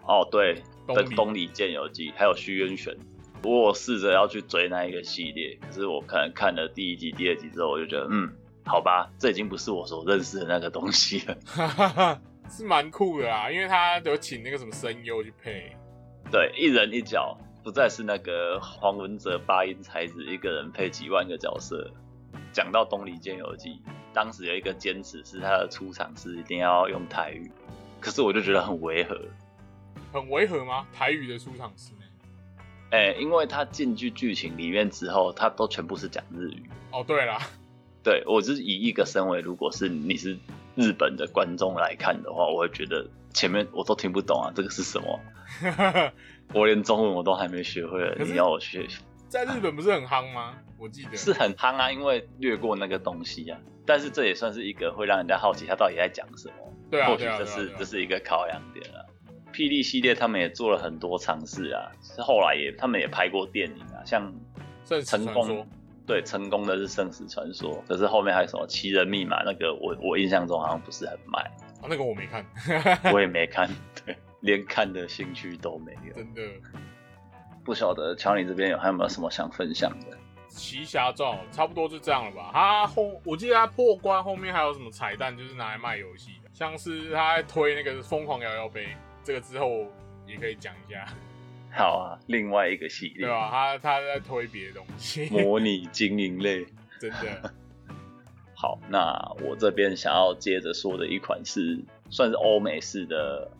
[0.06, 2.96] 哦，对，东东里剑游记还有虚渊玄，
[3.42, 8.32] 我试着要去追那一个系列，可是我可能看了第一集、第二集之后，我就觉得，嗯，
[8.64, 11.36] 好吧，这已经不是我所认识的那个东西了。
[11.46, 15.76] 哈哈哈，是蛮酷的啊，因为他有请那个什么声优去配。
[16.30, 21.90] 对，一人一角，不再是那个黄文哲八音才子一个人配几万个角色。
[22.52, 23.80] 讲到东里剑游记，
[24.12, 27.50] 当时有一个坚持是他的出场是一定要用台语，
[27.98, 29.18] 可是我就觉得很违和。
[30.12, 30.86] 很违和吗？
[30.92, 32.00] 台语的出场诗呢？
[32.90, 36.62] 哎、因为他进去剧情里面之后，他都全部是讲日语。
[36.90, 37.40] 哦，对啦，
[38.04, 40.38] 对我就是以一个身为，如果是你是
[40.74, 45.20] 日本的观众来看的话，我会觉得前面我都听不懂啊，这个是什么？
[46.52, 48.86] 我连中文我都还没学会了，你要我学
[49.28, 50.54] 在日本不是很夯吗？
[50.76, 53.58] 我记得是很夯啊，因为略过那个东西啊。
[53.86, 56.54] 但是这也算是一个会让人家好奇他到底在讲什么。
[56.90, 59.00] 对啊，或许这是对啊啊这是一个考量点啊。
[59.52, 64.32] 霹雳系列他们也做了很多尝试啊，是后来也他们也拍过电影啊，像
[65.04, 65.66] 成功
[66.06, 71.38] 对成功的是《生死传说》，可是后面还有什么《奇人密码》那个我我印象中好像不是很卖，
[71.80, 72.44] 啊，那个我没看，
[73.12, 73.68] 我也没看，
[74.04, 76.14] 对，连看的兴趣都没有。
[76.14, 76.42] 真的。
[77.64, 80.18] 不晓得乔你这边有还有没有什么想分享的？
[80.48, 82.50] 奇侠传差不多就这样了吧。
[82.52, 88.88] 他后我记得他破关后面还有什么彩蛋，就是拿来卖游戏的，像是他在推那个疯狂摇摇杯，
[89.24, 89.86] 这个之后
[90.26, 91.06] 也可以讲一下，
[91.72, 93.48] 好啊，另外一个系列对啊？
[93.50, 96.66] 他他在推别的东西，模拟经营类。
[97.00, 97.52] 真的
[98.54, 99.12] 好，那
[99.44, 101.78] 我这边想要接着说的一款是
[102.10, 103.50] 算是欧美式的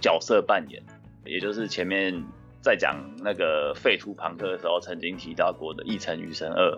[0.00, 0.82] 角色扮演，
[1.24, 2.24] 也就是前面
[2.60, 6.72] 在讲那个废土朋克的时候曾经提到过的《异尘余生二》。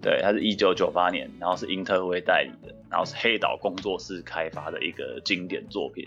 [0.00, 6.04] 对，它是一九九八年，然后是英特威代理的，然后是黑岛工作室开发的一个经典作品。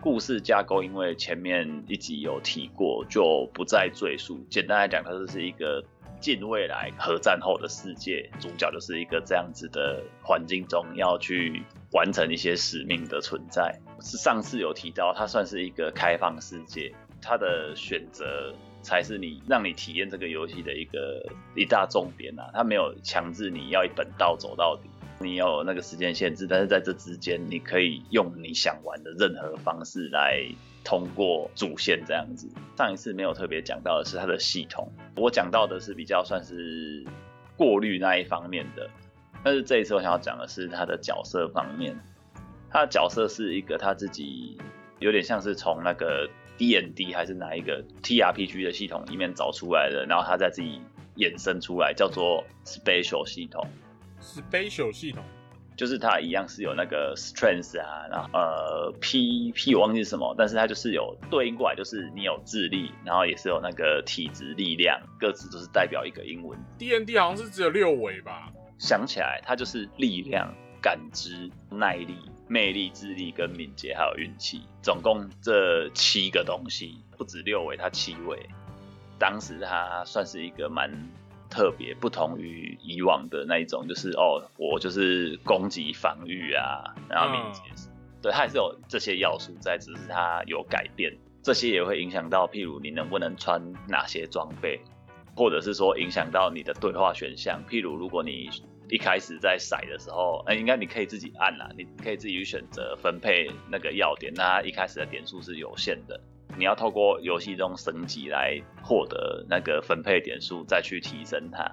[0.00, 4.38] 故事架构因为前面一集有提过，就不再赘述。
[4.48, 5.84] 简单来讲，它就是一个
[6.20, 13.78] 近未来核战后的世界，主角就是一个这样子的环境中要去完成一些使命的存在。
[14.00, 22.50] 是上次有提到，它算是一个开放世界，它的选择才是你让你体验这个游戏的一个一大重点啊！
[22.54, 24.88] 它没有强制你要一本道走到底。
[25.20, 30.42] 你有那个时间限制，但是在这之间，你可以用你想玩的任何方式来
[30.84, 32.48] 通过主线这样子。
[32.76, 37.04] 上一次没有特别讲到的是它的系统，我讲到的是比较算是
[37.56, 38.88] 过滤那一方面的，
[39.42, 41.98] 但是这一次我想要讲的是它的角色方面。
[42.70, 44.58] 它的角色是一个他自己
[44.98, 46.28] 有点像是从那个
[46.58, 50.80] D N D 还是哪一个 T R P G 的系统里面找出来的，然后他再自己
[51.16, 53.66] 衍生出来，叫做 Special 系统。
[54.20, 55.22] ，Spatial 系统
[55.76, 66.58] 就是它一样是有那个 strength 啊，然后呃 P P 我忘记是什么，但是它就是有对应过来，就是你有智力，然后也是有那个体质力量，各自都是代表一个英文。
[66.78, 68.52] D N D 好像是只有六维吧？
[68.78, 70.52] 想起来，它就是力量、
[70.82, 72.16] 感知、耐力、
[72.48, 78.36] 魅力、智力跟敏捷，还有运气，总共这七个东西，不止六位，它七位。
[79.16, 80.90] 当时它算是一个蛮
[81.50, 87.62] 特别，不同于以往的那一种，就是哦，我就是攻击、防御啊，然后敏捷，
[88.22, 91.16] 对，它还是有这些要素在，只是它有改变。
[91.42, 94.80] 这些也会影响到，譬如你能不能穿哪些装备，
[95.34, 97.64] 或者是说影响到你的对话选项。
[97.66, 98.50] 譬如如果你
[98.90, 106.20] 一开始在骰的时候，哎、应该你可以自己按啦，你可以自己去选择分配那个要点，那它一开始的点数是有限的，
[106.58, 111.70] 你要透过游戏中升级来获得那个分配点数，再去提升它。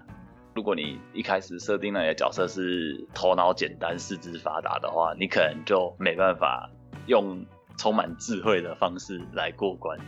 [0.54, 6.70] 如果你一开始设定那你的角色是头脑简单、四肢发达的话，你可能就没办法
[7.08, 7.44] 用
[7.78, 10.00] 充满智慧的方式来过关。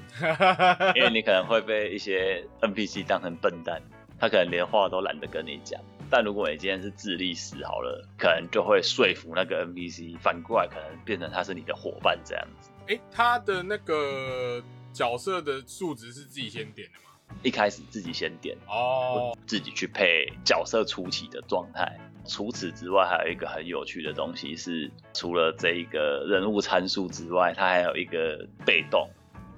[0.96, 3.82] 因为你可能会被一些 NPC 当成笨蛋，
[4.20, 5.82] 他可能连话都懒得跟你讲。
[6.10, 12.70] 但如果你今天是智力十好了，可能就会说服那个 NPC，反过来可能变成他是你的伙伴这样子。
[12.88, 17.38] 哎、他的那个角色的数值是自己先点的吗？
[17.44, 22.00] 一开始自己先点，哦，自己去配角色初期的状态。
[22.26, 29.10] 除此之外，还有一个很有趣的东西是，除了这一个人物参数之外，它还有一个被动，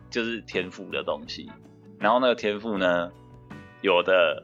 [0.09, 1.51] 就是天赋的东西。
[1.99, 3.11] 然后那个天赋呢，
[3.81, 4.43] 有的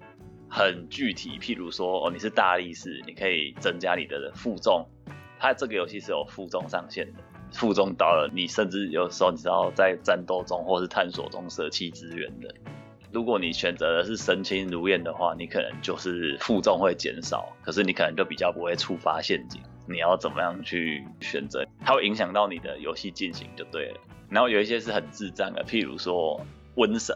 [0.49, 4.87] 很具体，譬如说，哦，你是大力士，你可以增加你的负重。
[5.39, 7.19] 它这个游戏是有负重上限的，
[7.55, 12.53] 负重到了，你甚至有时候你知道在战斗中或是探索中舍弃资源的。
[13.11, 19.61] 如果你选择的是身轻如燕的话，你可能就是负重会减少，可是你可能就比较不会触发陷阱。
[19.87, 21.65] 你要怎么样去选择？
[21.79, 23.99] 它会影响到你的游戏进行就对了。
[24.29, 26.41] 然后有一些是很智障的，譬如说
[26.75, 27.15] 瘟神，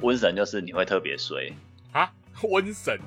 [0.00, 1.50] 瘟神就是你会特别衰，
[1.92, 2.98] 啊，瘟神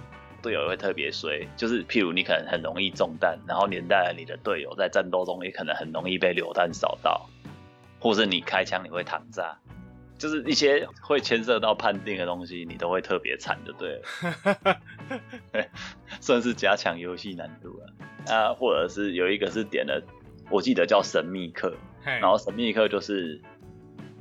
[0.47, 7.29] 队友也会特别衰，就是譬如你可能很容易中弹，然后连带了你的队友在战斗中也可能很容易被榴弹扫到，
[7.99, 9.57] 或是你开枪你会躺炸，
[10.17, 14.79] 就是一些会牵涉到判定的东西，你都会特别惨，就对了。
[16.21, 20.01] 算是加强游戏难度了啊，或者是有一个是点了，
[20.49, 21.75] 我记得叫神秘客，
[22.05, 23.41] 然后神秘客就是，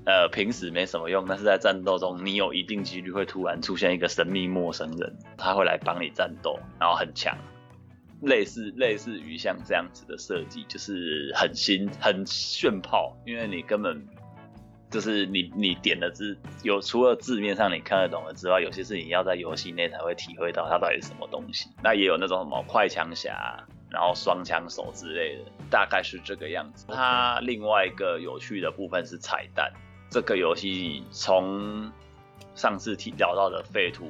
[0.07, 7.37] 呃，平时没什么用，但是在战斗中，你有一定几率会突然出现一个神秘陌生人，他会来帮你战斗，然后很强，
[8.23, 14.01] 类似类似于像这样子的设计，就是很新很炫炮，因为你根本
[14.93, 21.69] 就是你你点的字有除了字面上你看得懂的之外，有些是你要在游戏内才会体会到它到底是什么东西。
[21.83, 26.87] 那也有那种什么快枪侠，然后双枪手之类的，大概是这个样子。
[26.87, 29.69] 它另外一个有趣的部分是彩蛋。
[30.11, 31.91] 这个游戏从
[32.55, 34.09] 上次提聊到的废土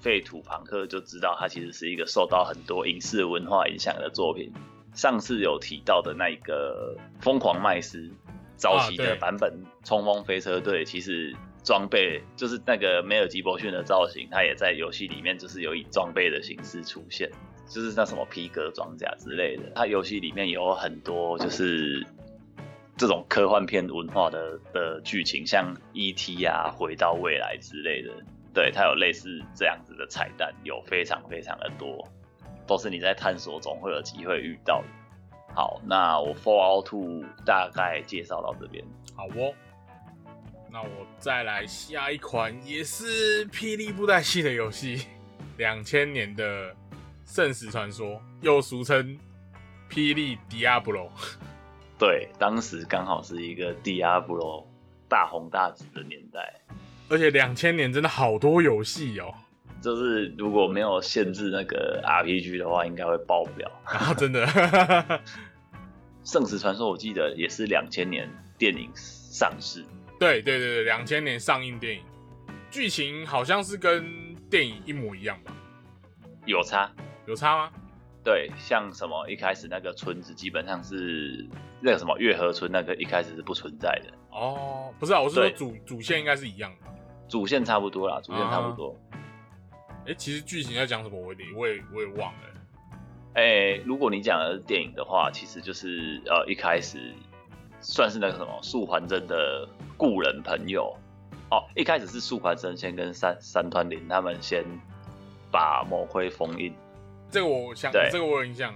[0.00, 4.52] 废土朋克就知道，它其实是一个受到很多影视文化影响的作品。
[4.94, 8.10] 上次有提到的那一个疯狂麦斯
[8.56, 9.52] 早期的版本
[9.86, 17.30] 《冲锋飞车队》，其实装备，就是那个梅尔吉伯逊的造型，它也在游戏里面就是有以装备的形式出现，
[17.68, 19.64] 就是那什么皮革装甲之类的。
[19.74, 22.06] 它游戏里面有很多就是
[22.96, 26.44] 这种科幻片文化的的剧情，像 E.T.
[26.44, 28.10] 啊、回到未来之类的，
[28.54, 32.08] 对，它有类似这样子的彩蛋，有非常非常的多，
[32.66, 34.88] 都是你在探索中会有机会遇到的。
[35.54, 38.82] 好，那我 Fallout 2大概介绍到这边。
[39.14, 39.54] 好哦，
[40.72, 45.06] 那我再来下一款也是霹雳布袋戏的游戏，
[45.58, 46.72] 两千年的
[47.26, 48.06] 《圣石传说》，
[48.40, 49.18] 又俗称
[49.90, 51.10] 霹雳 Diablo。
[51.98, 54.66] 对，当时刚好是一个 Diablo
[55.08, 56.60] 大红大紫的年代，
[57.08, 59.32] 而且两千年真的好多游戏哦，
[59.80, 63.70] 就是如果没有限制那个 RPG 的话，应该会爆表。
[63.84, 64.46] 啊，真的，
[66.24, 68.28] 《圣石传说》我记得也是两千年
[68.58, 69.84] 电影上市，
[70.18, 72.02] 对对对对，两千年上映电影，
[72.70, 75.52] 剧情好像是跟电影一模一样吧？
[76.44, 76.92] 有差。
[77.26, 77.72] 有差吗？
[78.22, 81.46] 对，像什么一开始那个村子基本上是
[81.80, 86.90] 那个什么月河村，那个一开始是不存在的，哦，不是啊，我是说主主线应该是一样的。
[87.28, 88.96] 主线差不多啦，主线差不多。
[90.06, 92.40] 哎、其实剧情在讲什么，我也我也我也忘了。
[93.34, 97.12] 哎、如果你讲的是电影的话，其实就是呃一开始
[97.80, 100.96] 算是那个什么素还真的故人朋友
[101.50, 104.64] 哦，一开始是素还真先跟三三团林他们先
[105.50, 106.72] 把魔盔封印，
[107.30, 108.74] 这个我想，对这个我有印象。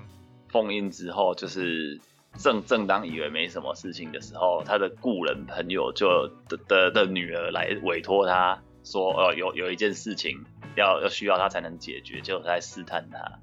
[0.48, 2.00] 封印之后，就是
[2.38, 10.44] 正正当以为没什么事情的时候，他的故人朋友就的的的女儿来委托他说，呃，有有一件事情
[10.76, 13.38] 要要需要他才能解决，结果他在试探他，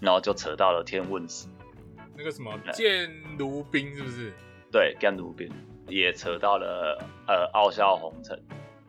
[0.00, 1.46] 然后就扯到了天问石，
[2.16, 4.32] 那个什么对剑如冰是不是？
[4.70, 5.50] 对，剑如冰
[5.86, 8.38] 也扯到了呃傲笑红尘。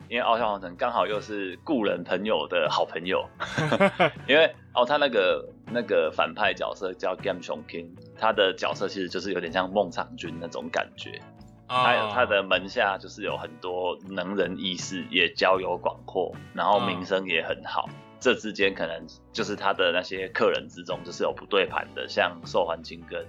[0.09, 3.29] 因为傲笑红尘刚好又是故人朋友的好朋友，
[4.27, 11.21] 因为哦，他那个那个反派角色叫 Gam s h o n King，他的角色其实就是有点像孟尝君那种感觉。
[11.67, 17.87] 他有啊，他的门下就是有很多能人异士，也交友广阔，然后名声也很好。
[18.19, 23.23] 这之间可能就是他的那些客人之中，就是有不对盘的，像寿环金跟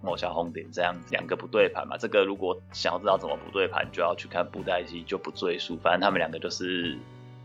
[0.00, 1.96] 某小红顶这样两个不对盘嘛。
[1.98, 5.76] 这个如果想要知道怎么不对盘，就要去看布袋戏，就不赘述。
[5.82, 6.96] 反正他们两个就是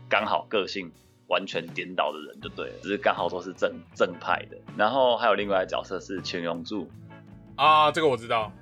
[0.08, 0.92] 刚好个性
[1.28, 4.58] 完全颠倒的人就对了，只是刚好都是正正派的。
[4.76, 6.90] 然后还有另外的角色是秦永柱，
[7.56, 8.52] 啊，这个我知道。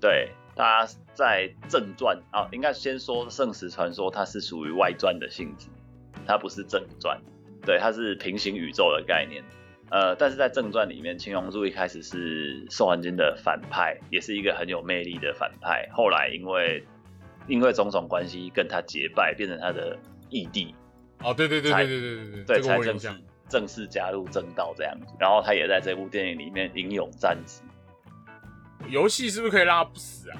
[0.00, 5.68] 对，他在正传啊，应该先说《圣石传说》，它是属于外传的性质，
[6.26, 7.20] 它不是正传。
[7.66, 9.44] 对，它是平行宇宙的概念。
[9.90, 15.88] 呃，但是在正传里面，青龙柱一开始是寿环金的反派，也是一个很有魅力的反派。
[15.92, 16.86] 后来因为
[17.48, 19.98] 因为种种关系跟他结拜，变成他的
[20.28, 20.74] 义弟，
[21.22, 23.10] 哦，对对对才对对对对对，这个才正式。
[23.48, 25.06] 正式加入正道这样子。
[25.18, 27.62] 然后他也在这部电影里面英勇战死。
[28.88, 30.38] 游戏是不是可以让他不死啊？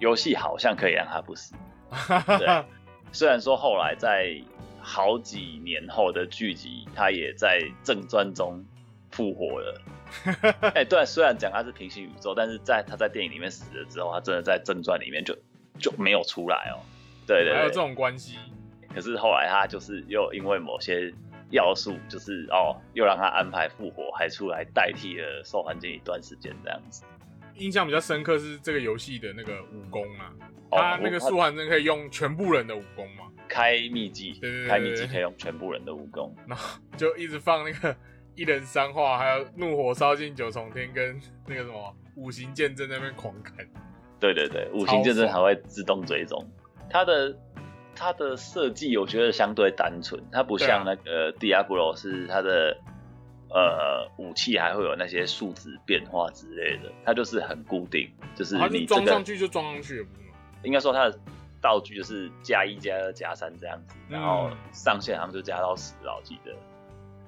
[0.00, 1.54] 游戏好像可以让他不死，
[2.38, 2.64] 对
[3.12, 4.34] 虽然说后来在
[4.80, 8.64] 好几年后的剧集，他也在正传中
[9.10, 9.82] 复活了。
[10.74, 15.36] 哎、对，虽然讲他是平行宇宙，但是在他在电影里面死了之后，他真的在正传里面就
[15.78, 16.80] 就没有出来哦。
[17.26, 18.38] 对对对，还有这种关系
[18.94, 21.12] 可是后来他就是又因为某些
[21.50, 27.04] 要素，就是哦，又让他安排复活，还出来代替了受环境一段时间这样子。
[27.56, 30.32] 印象比较深刻是这个游戏的那个武功啊，
[30.70, 36.34] 哦他那个我素还真可以用全部人的武功嘛，开秘籍对对对，开秘籍可以用全部人的武功。
[36.46, 37.94] 然后就一直放那个
[38.34, 43.56] 一人三话，还有怒火烧尽九重天跟那个什么五行剑阵那边狂砍。
[44.18, 46.42] 对对对，五行剑阵还会自动追踪。
[46.88, 47.36] 他的
[48.00, 52.78] 它的设计我觉得相对单纯，它不像那个 Diablo 是它的
[53.50, 60.06] 呃武器还会有那些数值变化之类的，它就是很固定，就是你装上去就装上去？
[60.62, 61.18] 应该说它的
[61.60, 66.56] 道具就是加一加二加三这样子，然后嗯上限好像就加到十了，我记得。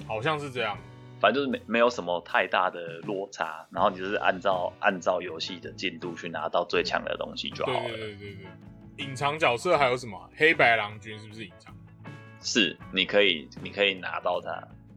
[0.08, 0.74] 好像是这样。
[1.20, 7.88] 反正就是没没有什么太大的落差，然后你就是按照按照游戏的进度去拿到最强的东西就好对了。
[7.90, 8.46] 对对对对，
[8.98, 10.30] 隐藏角色还有什么？
[10.36, 11.74] 黑白郎君是不是隐藏？
[12.40, 14.50] 是，你可以你可以拿到它，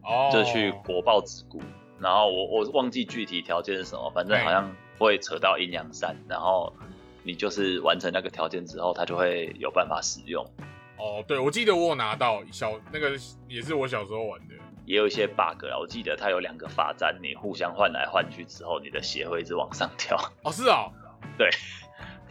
[0.04, 1.62] 哦，就去国报子谷，
[2.00, 6.74] 然后我我忘记具体条件是什么，反正好像会扯到阴阳山，然后
[7.24, 10.46] 你就是完成那个条件之后，它就会有办法使用。
[10.98, 13.12] 哦，对，我记得我有拿到小那个
[13.48, 14.56] 也是我小时候玩的。
[14.86, 20.16] 也有一些 bug 啦，我记得它有两个法簪，你互相换来换去之后，你的血会一直往上跳。
[20.44, 20.92] 哦，是哦，
[21.40, 21.50] 对，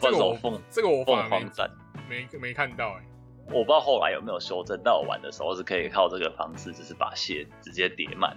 [0.05, 1.71] 这个我凤这个我反凤凰斩，
[2.09, 3.05] 没没看到哎。
[3.49, 8.37] 我不知道后来有没有修正，但我玩的时候是可以靠这个方式，就是把血直接叠满。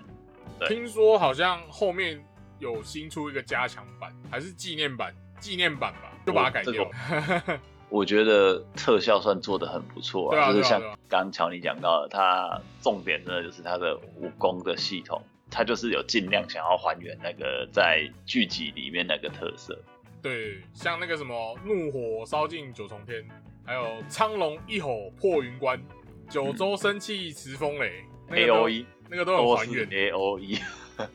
[0.59, 2.22] 对听说好像后面
[2.59, 5.15] 有新出一个加强版，还是纪念版？
[5.39, 7.59] 纪念版吧，就把它改掉了。
[7.89, 19.80] 我觉得特效算做的很不错就是像刚乔你讲到的，它重点真的就是它的武功的系统，它就是有尽量想要还原那个在剧集里面那个特色。
[20.22, 23.26] 对，像那个什么怒火烧尽九重天，
[23.65, 25.82] 还有苍龙一吼破云关，
[26.30, 30.57] 九州生气持风雷、那个 A 都 O E 那个都有还原，A O E，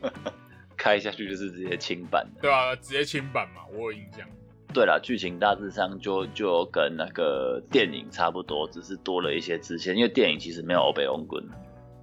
[0.77, 2.41] 开下去就是直接清版的。
[2.41, 4.27] 对啊，直接清版嘛，我有印象。
[4.73, 9.95] 对了，剧情大致上就就跟那个电影差不多，只是多了一些支线。
[9.95, 11.45] 因为电影其实没有欧北翁棍，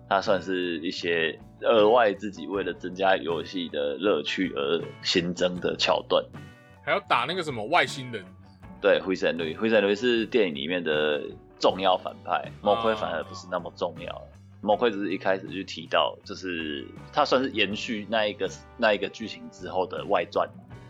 [0.08, 6.24] 它算是一些额外自己为了增加游戏的乐趣而新增的桥段。
[6.90, 8.26] 还要打那个什么外星人，
[8.82, 11.22] 对，灰神驴，灰神驴是电影里面的
[11.60, 14.22] 重要反派，魔盔反而不是那么重要。
[14.62, 20.50] 魔盔只是一开始就提到，就是他算是延续那一个那一个剧情之后的外传。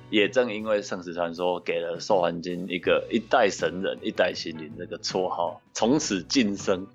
[0.10, 6.88] 也正因为圣石传说给了兽环金一个一代神人一代心灵这个绰号，从此晋升。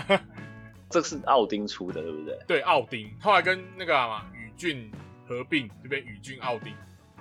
[0.90, 2.38] 这是奥丁出的，对不对？
[2.46, 4.92] 对奥丁，后来跟那个什么宇俊
[5.26, 6.74] 合并，就变宇俊奥丁，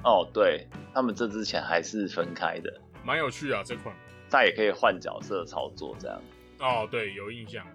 [0.07, 3.93] 哦，对他们这之前还是分开的，蛮有趣啊这款。
[4.29, 6.21] 但也可以换角色操作这样。
[6.59, 7.65] 哦，对，有印象。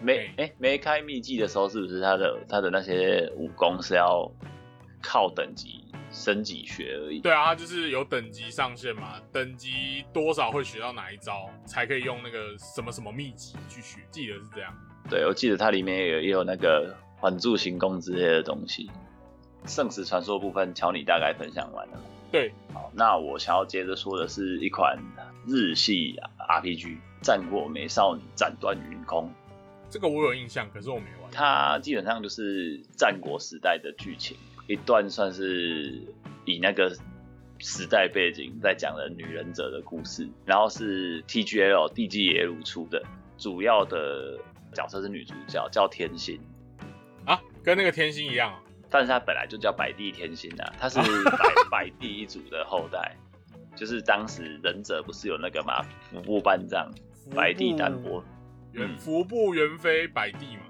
[0.00, 4.30] 没哎、没开秘籍的时候，是不是他的他的那些武功是要
[5.02, 7.20] 靠等级升级学而已？
[7.20, 14.72] 对啊，它就是有等级上限嘛，等级多少会学到哪一招，才可以用那个什么什么秘籍去学，记得是这样。
[15.10, 18.90] 对，我记得它里面也有也有那个缓助行宫之类的东西。
[19.66, 22.00] 圣石传说部分，乔你大概分享完了。
[22.30, 24.98] 对，好，那我想要接着说的是一款
[25.46, 26.86] 日系 RPG
[27.22, 29.26] 《战国美少女斩断云空》。
[29.88, 31.30] 这个我有印象，可是我没玩。
[31.30, 34.36] 它基本上就是战国时代的剧情，
[34.66, 36.02] 一段算是
[36.44, 36.96] 以那个
[37.60, 43.00] 时代背景在讲的女忍者的故事，然后是 TGL 地基野鲁出的，
[43.38, 44.36] 主要的
[44.72, 46.40] 角色是女主角，叫天心，
[47.24, 48.60] 啊，跟那个天心一样啊。
[48.94, 51.00] 但是他本来就叫百地天心啊，他是
[51.36, 53.16] 百百地一族的后代，
[53.74, 55.82] 就是当时忍者不是有那个嘛
[56.12, 56.88] 服部半藏、
[57.34, 58.22] 百地丹波，
[58.70, 60.62] 元嗯服部元飞百地嘛。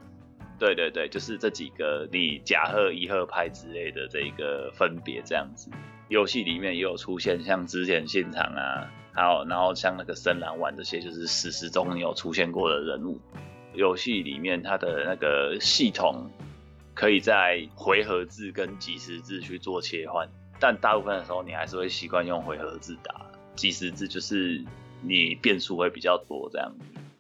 [0.58, 5.70] 对对对，就是这几个你甲贺、乙贺派之类的这一个分别这样子。
[6.08, 13.20] 游戏里面也有出现像之前现场啊，还有然后像那个深蓝丸这些，就是史实中有出现过的人物。
[13.74, 16.30] 游戏里面它的那个系统
[16.94, 20.28] 可以在回合制跟即时制去做切换，
[20.60, 23.26] 但大部分的时候你还是会习惯用回合制打，
[23.56, 24.64] 即时制就是
[25.02, 26.72] 你变数会比较多这样。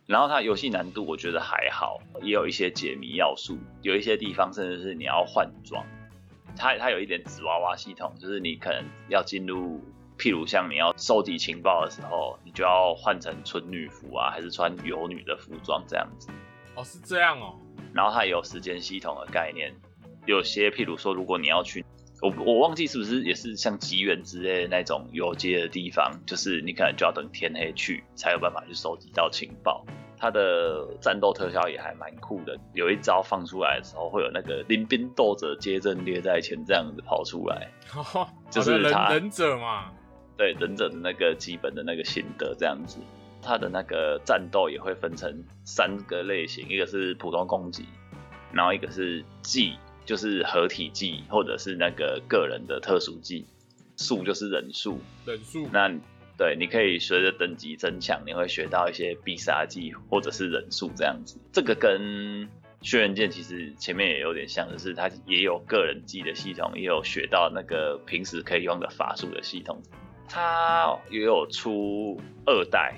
[0.06, 5.84] 然后它游戏难度我觉得还好，也有一些解谜要素，有一些地方甚至是你要换装。
[6.56, 9.80] 它它有一点纸娃娃系统，就是你可能要进入，
[10.18, 16.28] 譬如像你要收集情报的时候，你就要换成纯女服啊，还是穿游女的服装这样子。
[16.76, 17.58] 哦，是这样哦。
[17.94, 19.72] 然后它也有时间系统的概念，
[20.26, 21.84] 有些譬如说，如果你要去，
[22.20, 29.84] 我我忘记是不是也是像吉原之类的那种游街的地方，就是你可能就要等天黑去才有办法去收集到情报。
[30.16, 37.70] 它的战斗特效也还蛮酷的，有一招放出来的时候，会有那个临兵斗者接阵列在前这样子跑出来，
[38.48, 39.90] 就是忍忍者嘛。
[40.36, 42.98] 对忍者的那个基本的那个心得这样子。
[43.44, 47.84] 它的那个战斗也会分成三个类型，一个是普通攻击，
[48.52, 49.74] 然后一个是技，
[50.04, 53.46] 就是合体技或者是那个个人的特殊技，
[53.96, 54.98] 术就是忍术。
[55.26, 55.68] 忍术。
[55.72, 55.88] 那
[56.36, 61.38] 对，你可以随着等级增强，你会学到一些必杀技或者是忍术这样子。
[61.52, 62.48] 这个跟
[62.82, 69.80] 轩辕剑其实前面也有点像，就是它也有个人技的系统，也有学到那个平时可以用的法术的系统。
[70.28, 72.96] 它也有出二代，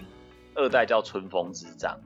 [0.56, 1.96] 二代叫春风之杖，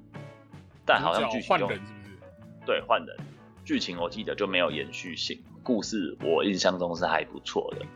[0.85, 2.19] 但好像剧情换就人是不是？
[2.67, 3.17] 对换人，
[3.65, 7.87] 剧情我记得就没有延续性，故事我印象中是还不错的。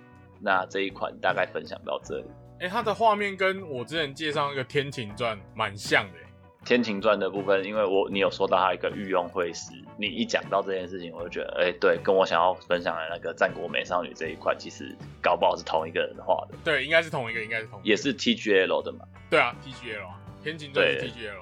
[0.41, 2.25] 那这一款大概分享到这里。
[2.61, 6.25] 哎、它的画面跟我之前介绍那个《天晴传》蛮像的、欸。
[6.65, 17.79] 天晴传的部分，因为我你有说到它一个御用会师，你一讲到这件事情，我就觉得，哎、对，跟我想要分享的那个战国美少女这一块，其实搞不好是同一个人画的，对，应该是同一个，应该是同。
[17.83, 21.41] 也是 TGL 的嘛，对啊，TGL 啊，《天庭传》是对 TGL 的。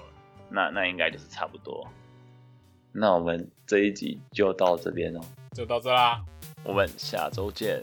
[0.48, 1.86] 那那应该就是差不多。
[2.92, 5.20] 那我们这一集就到这边哦，
[5.52, 6.22] 就到这啦，
[6.62, 7.82] 我们下周见。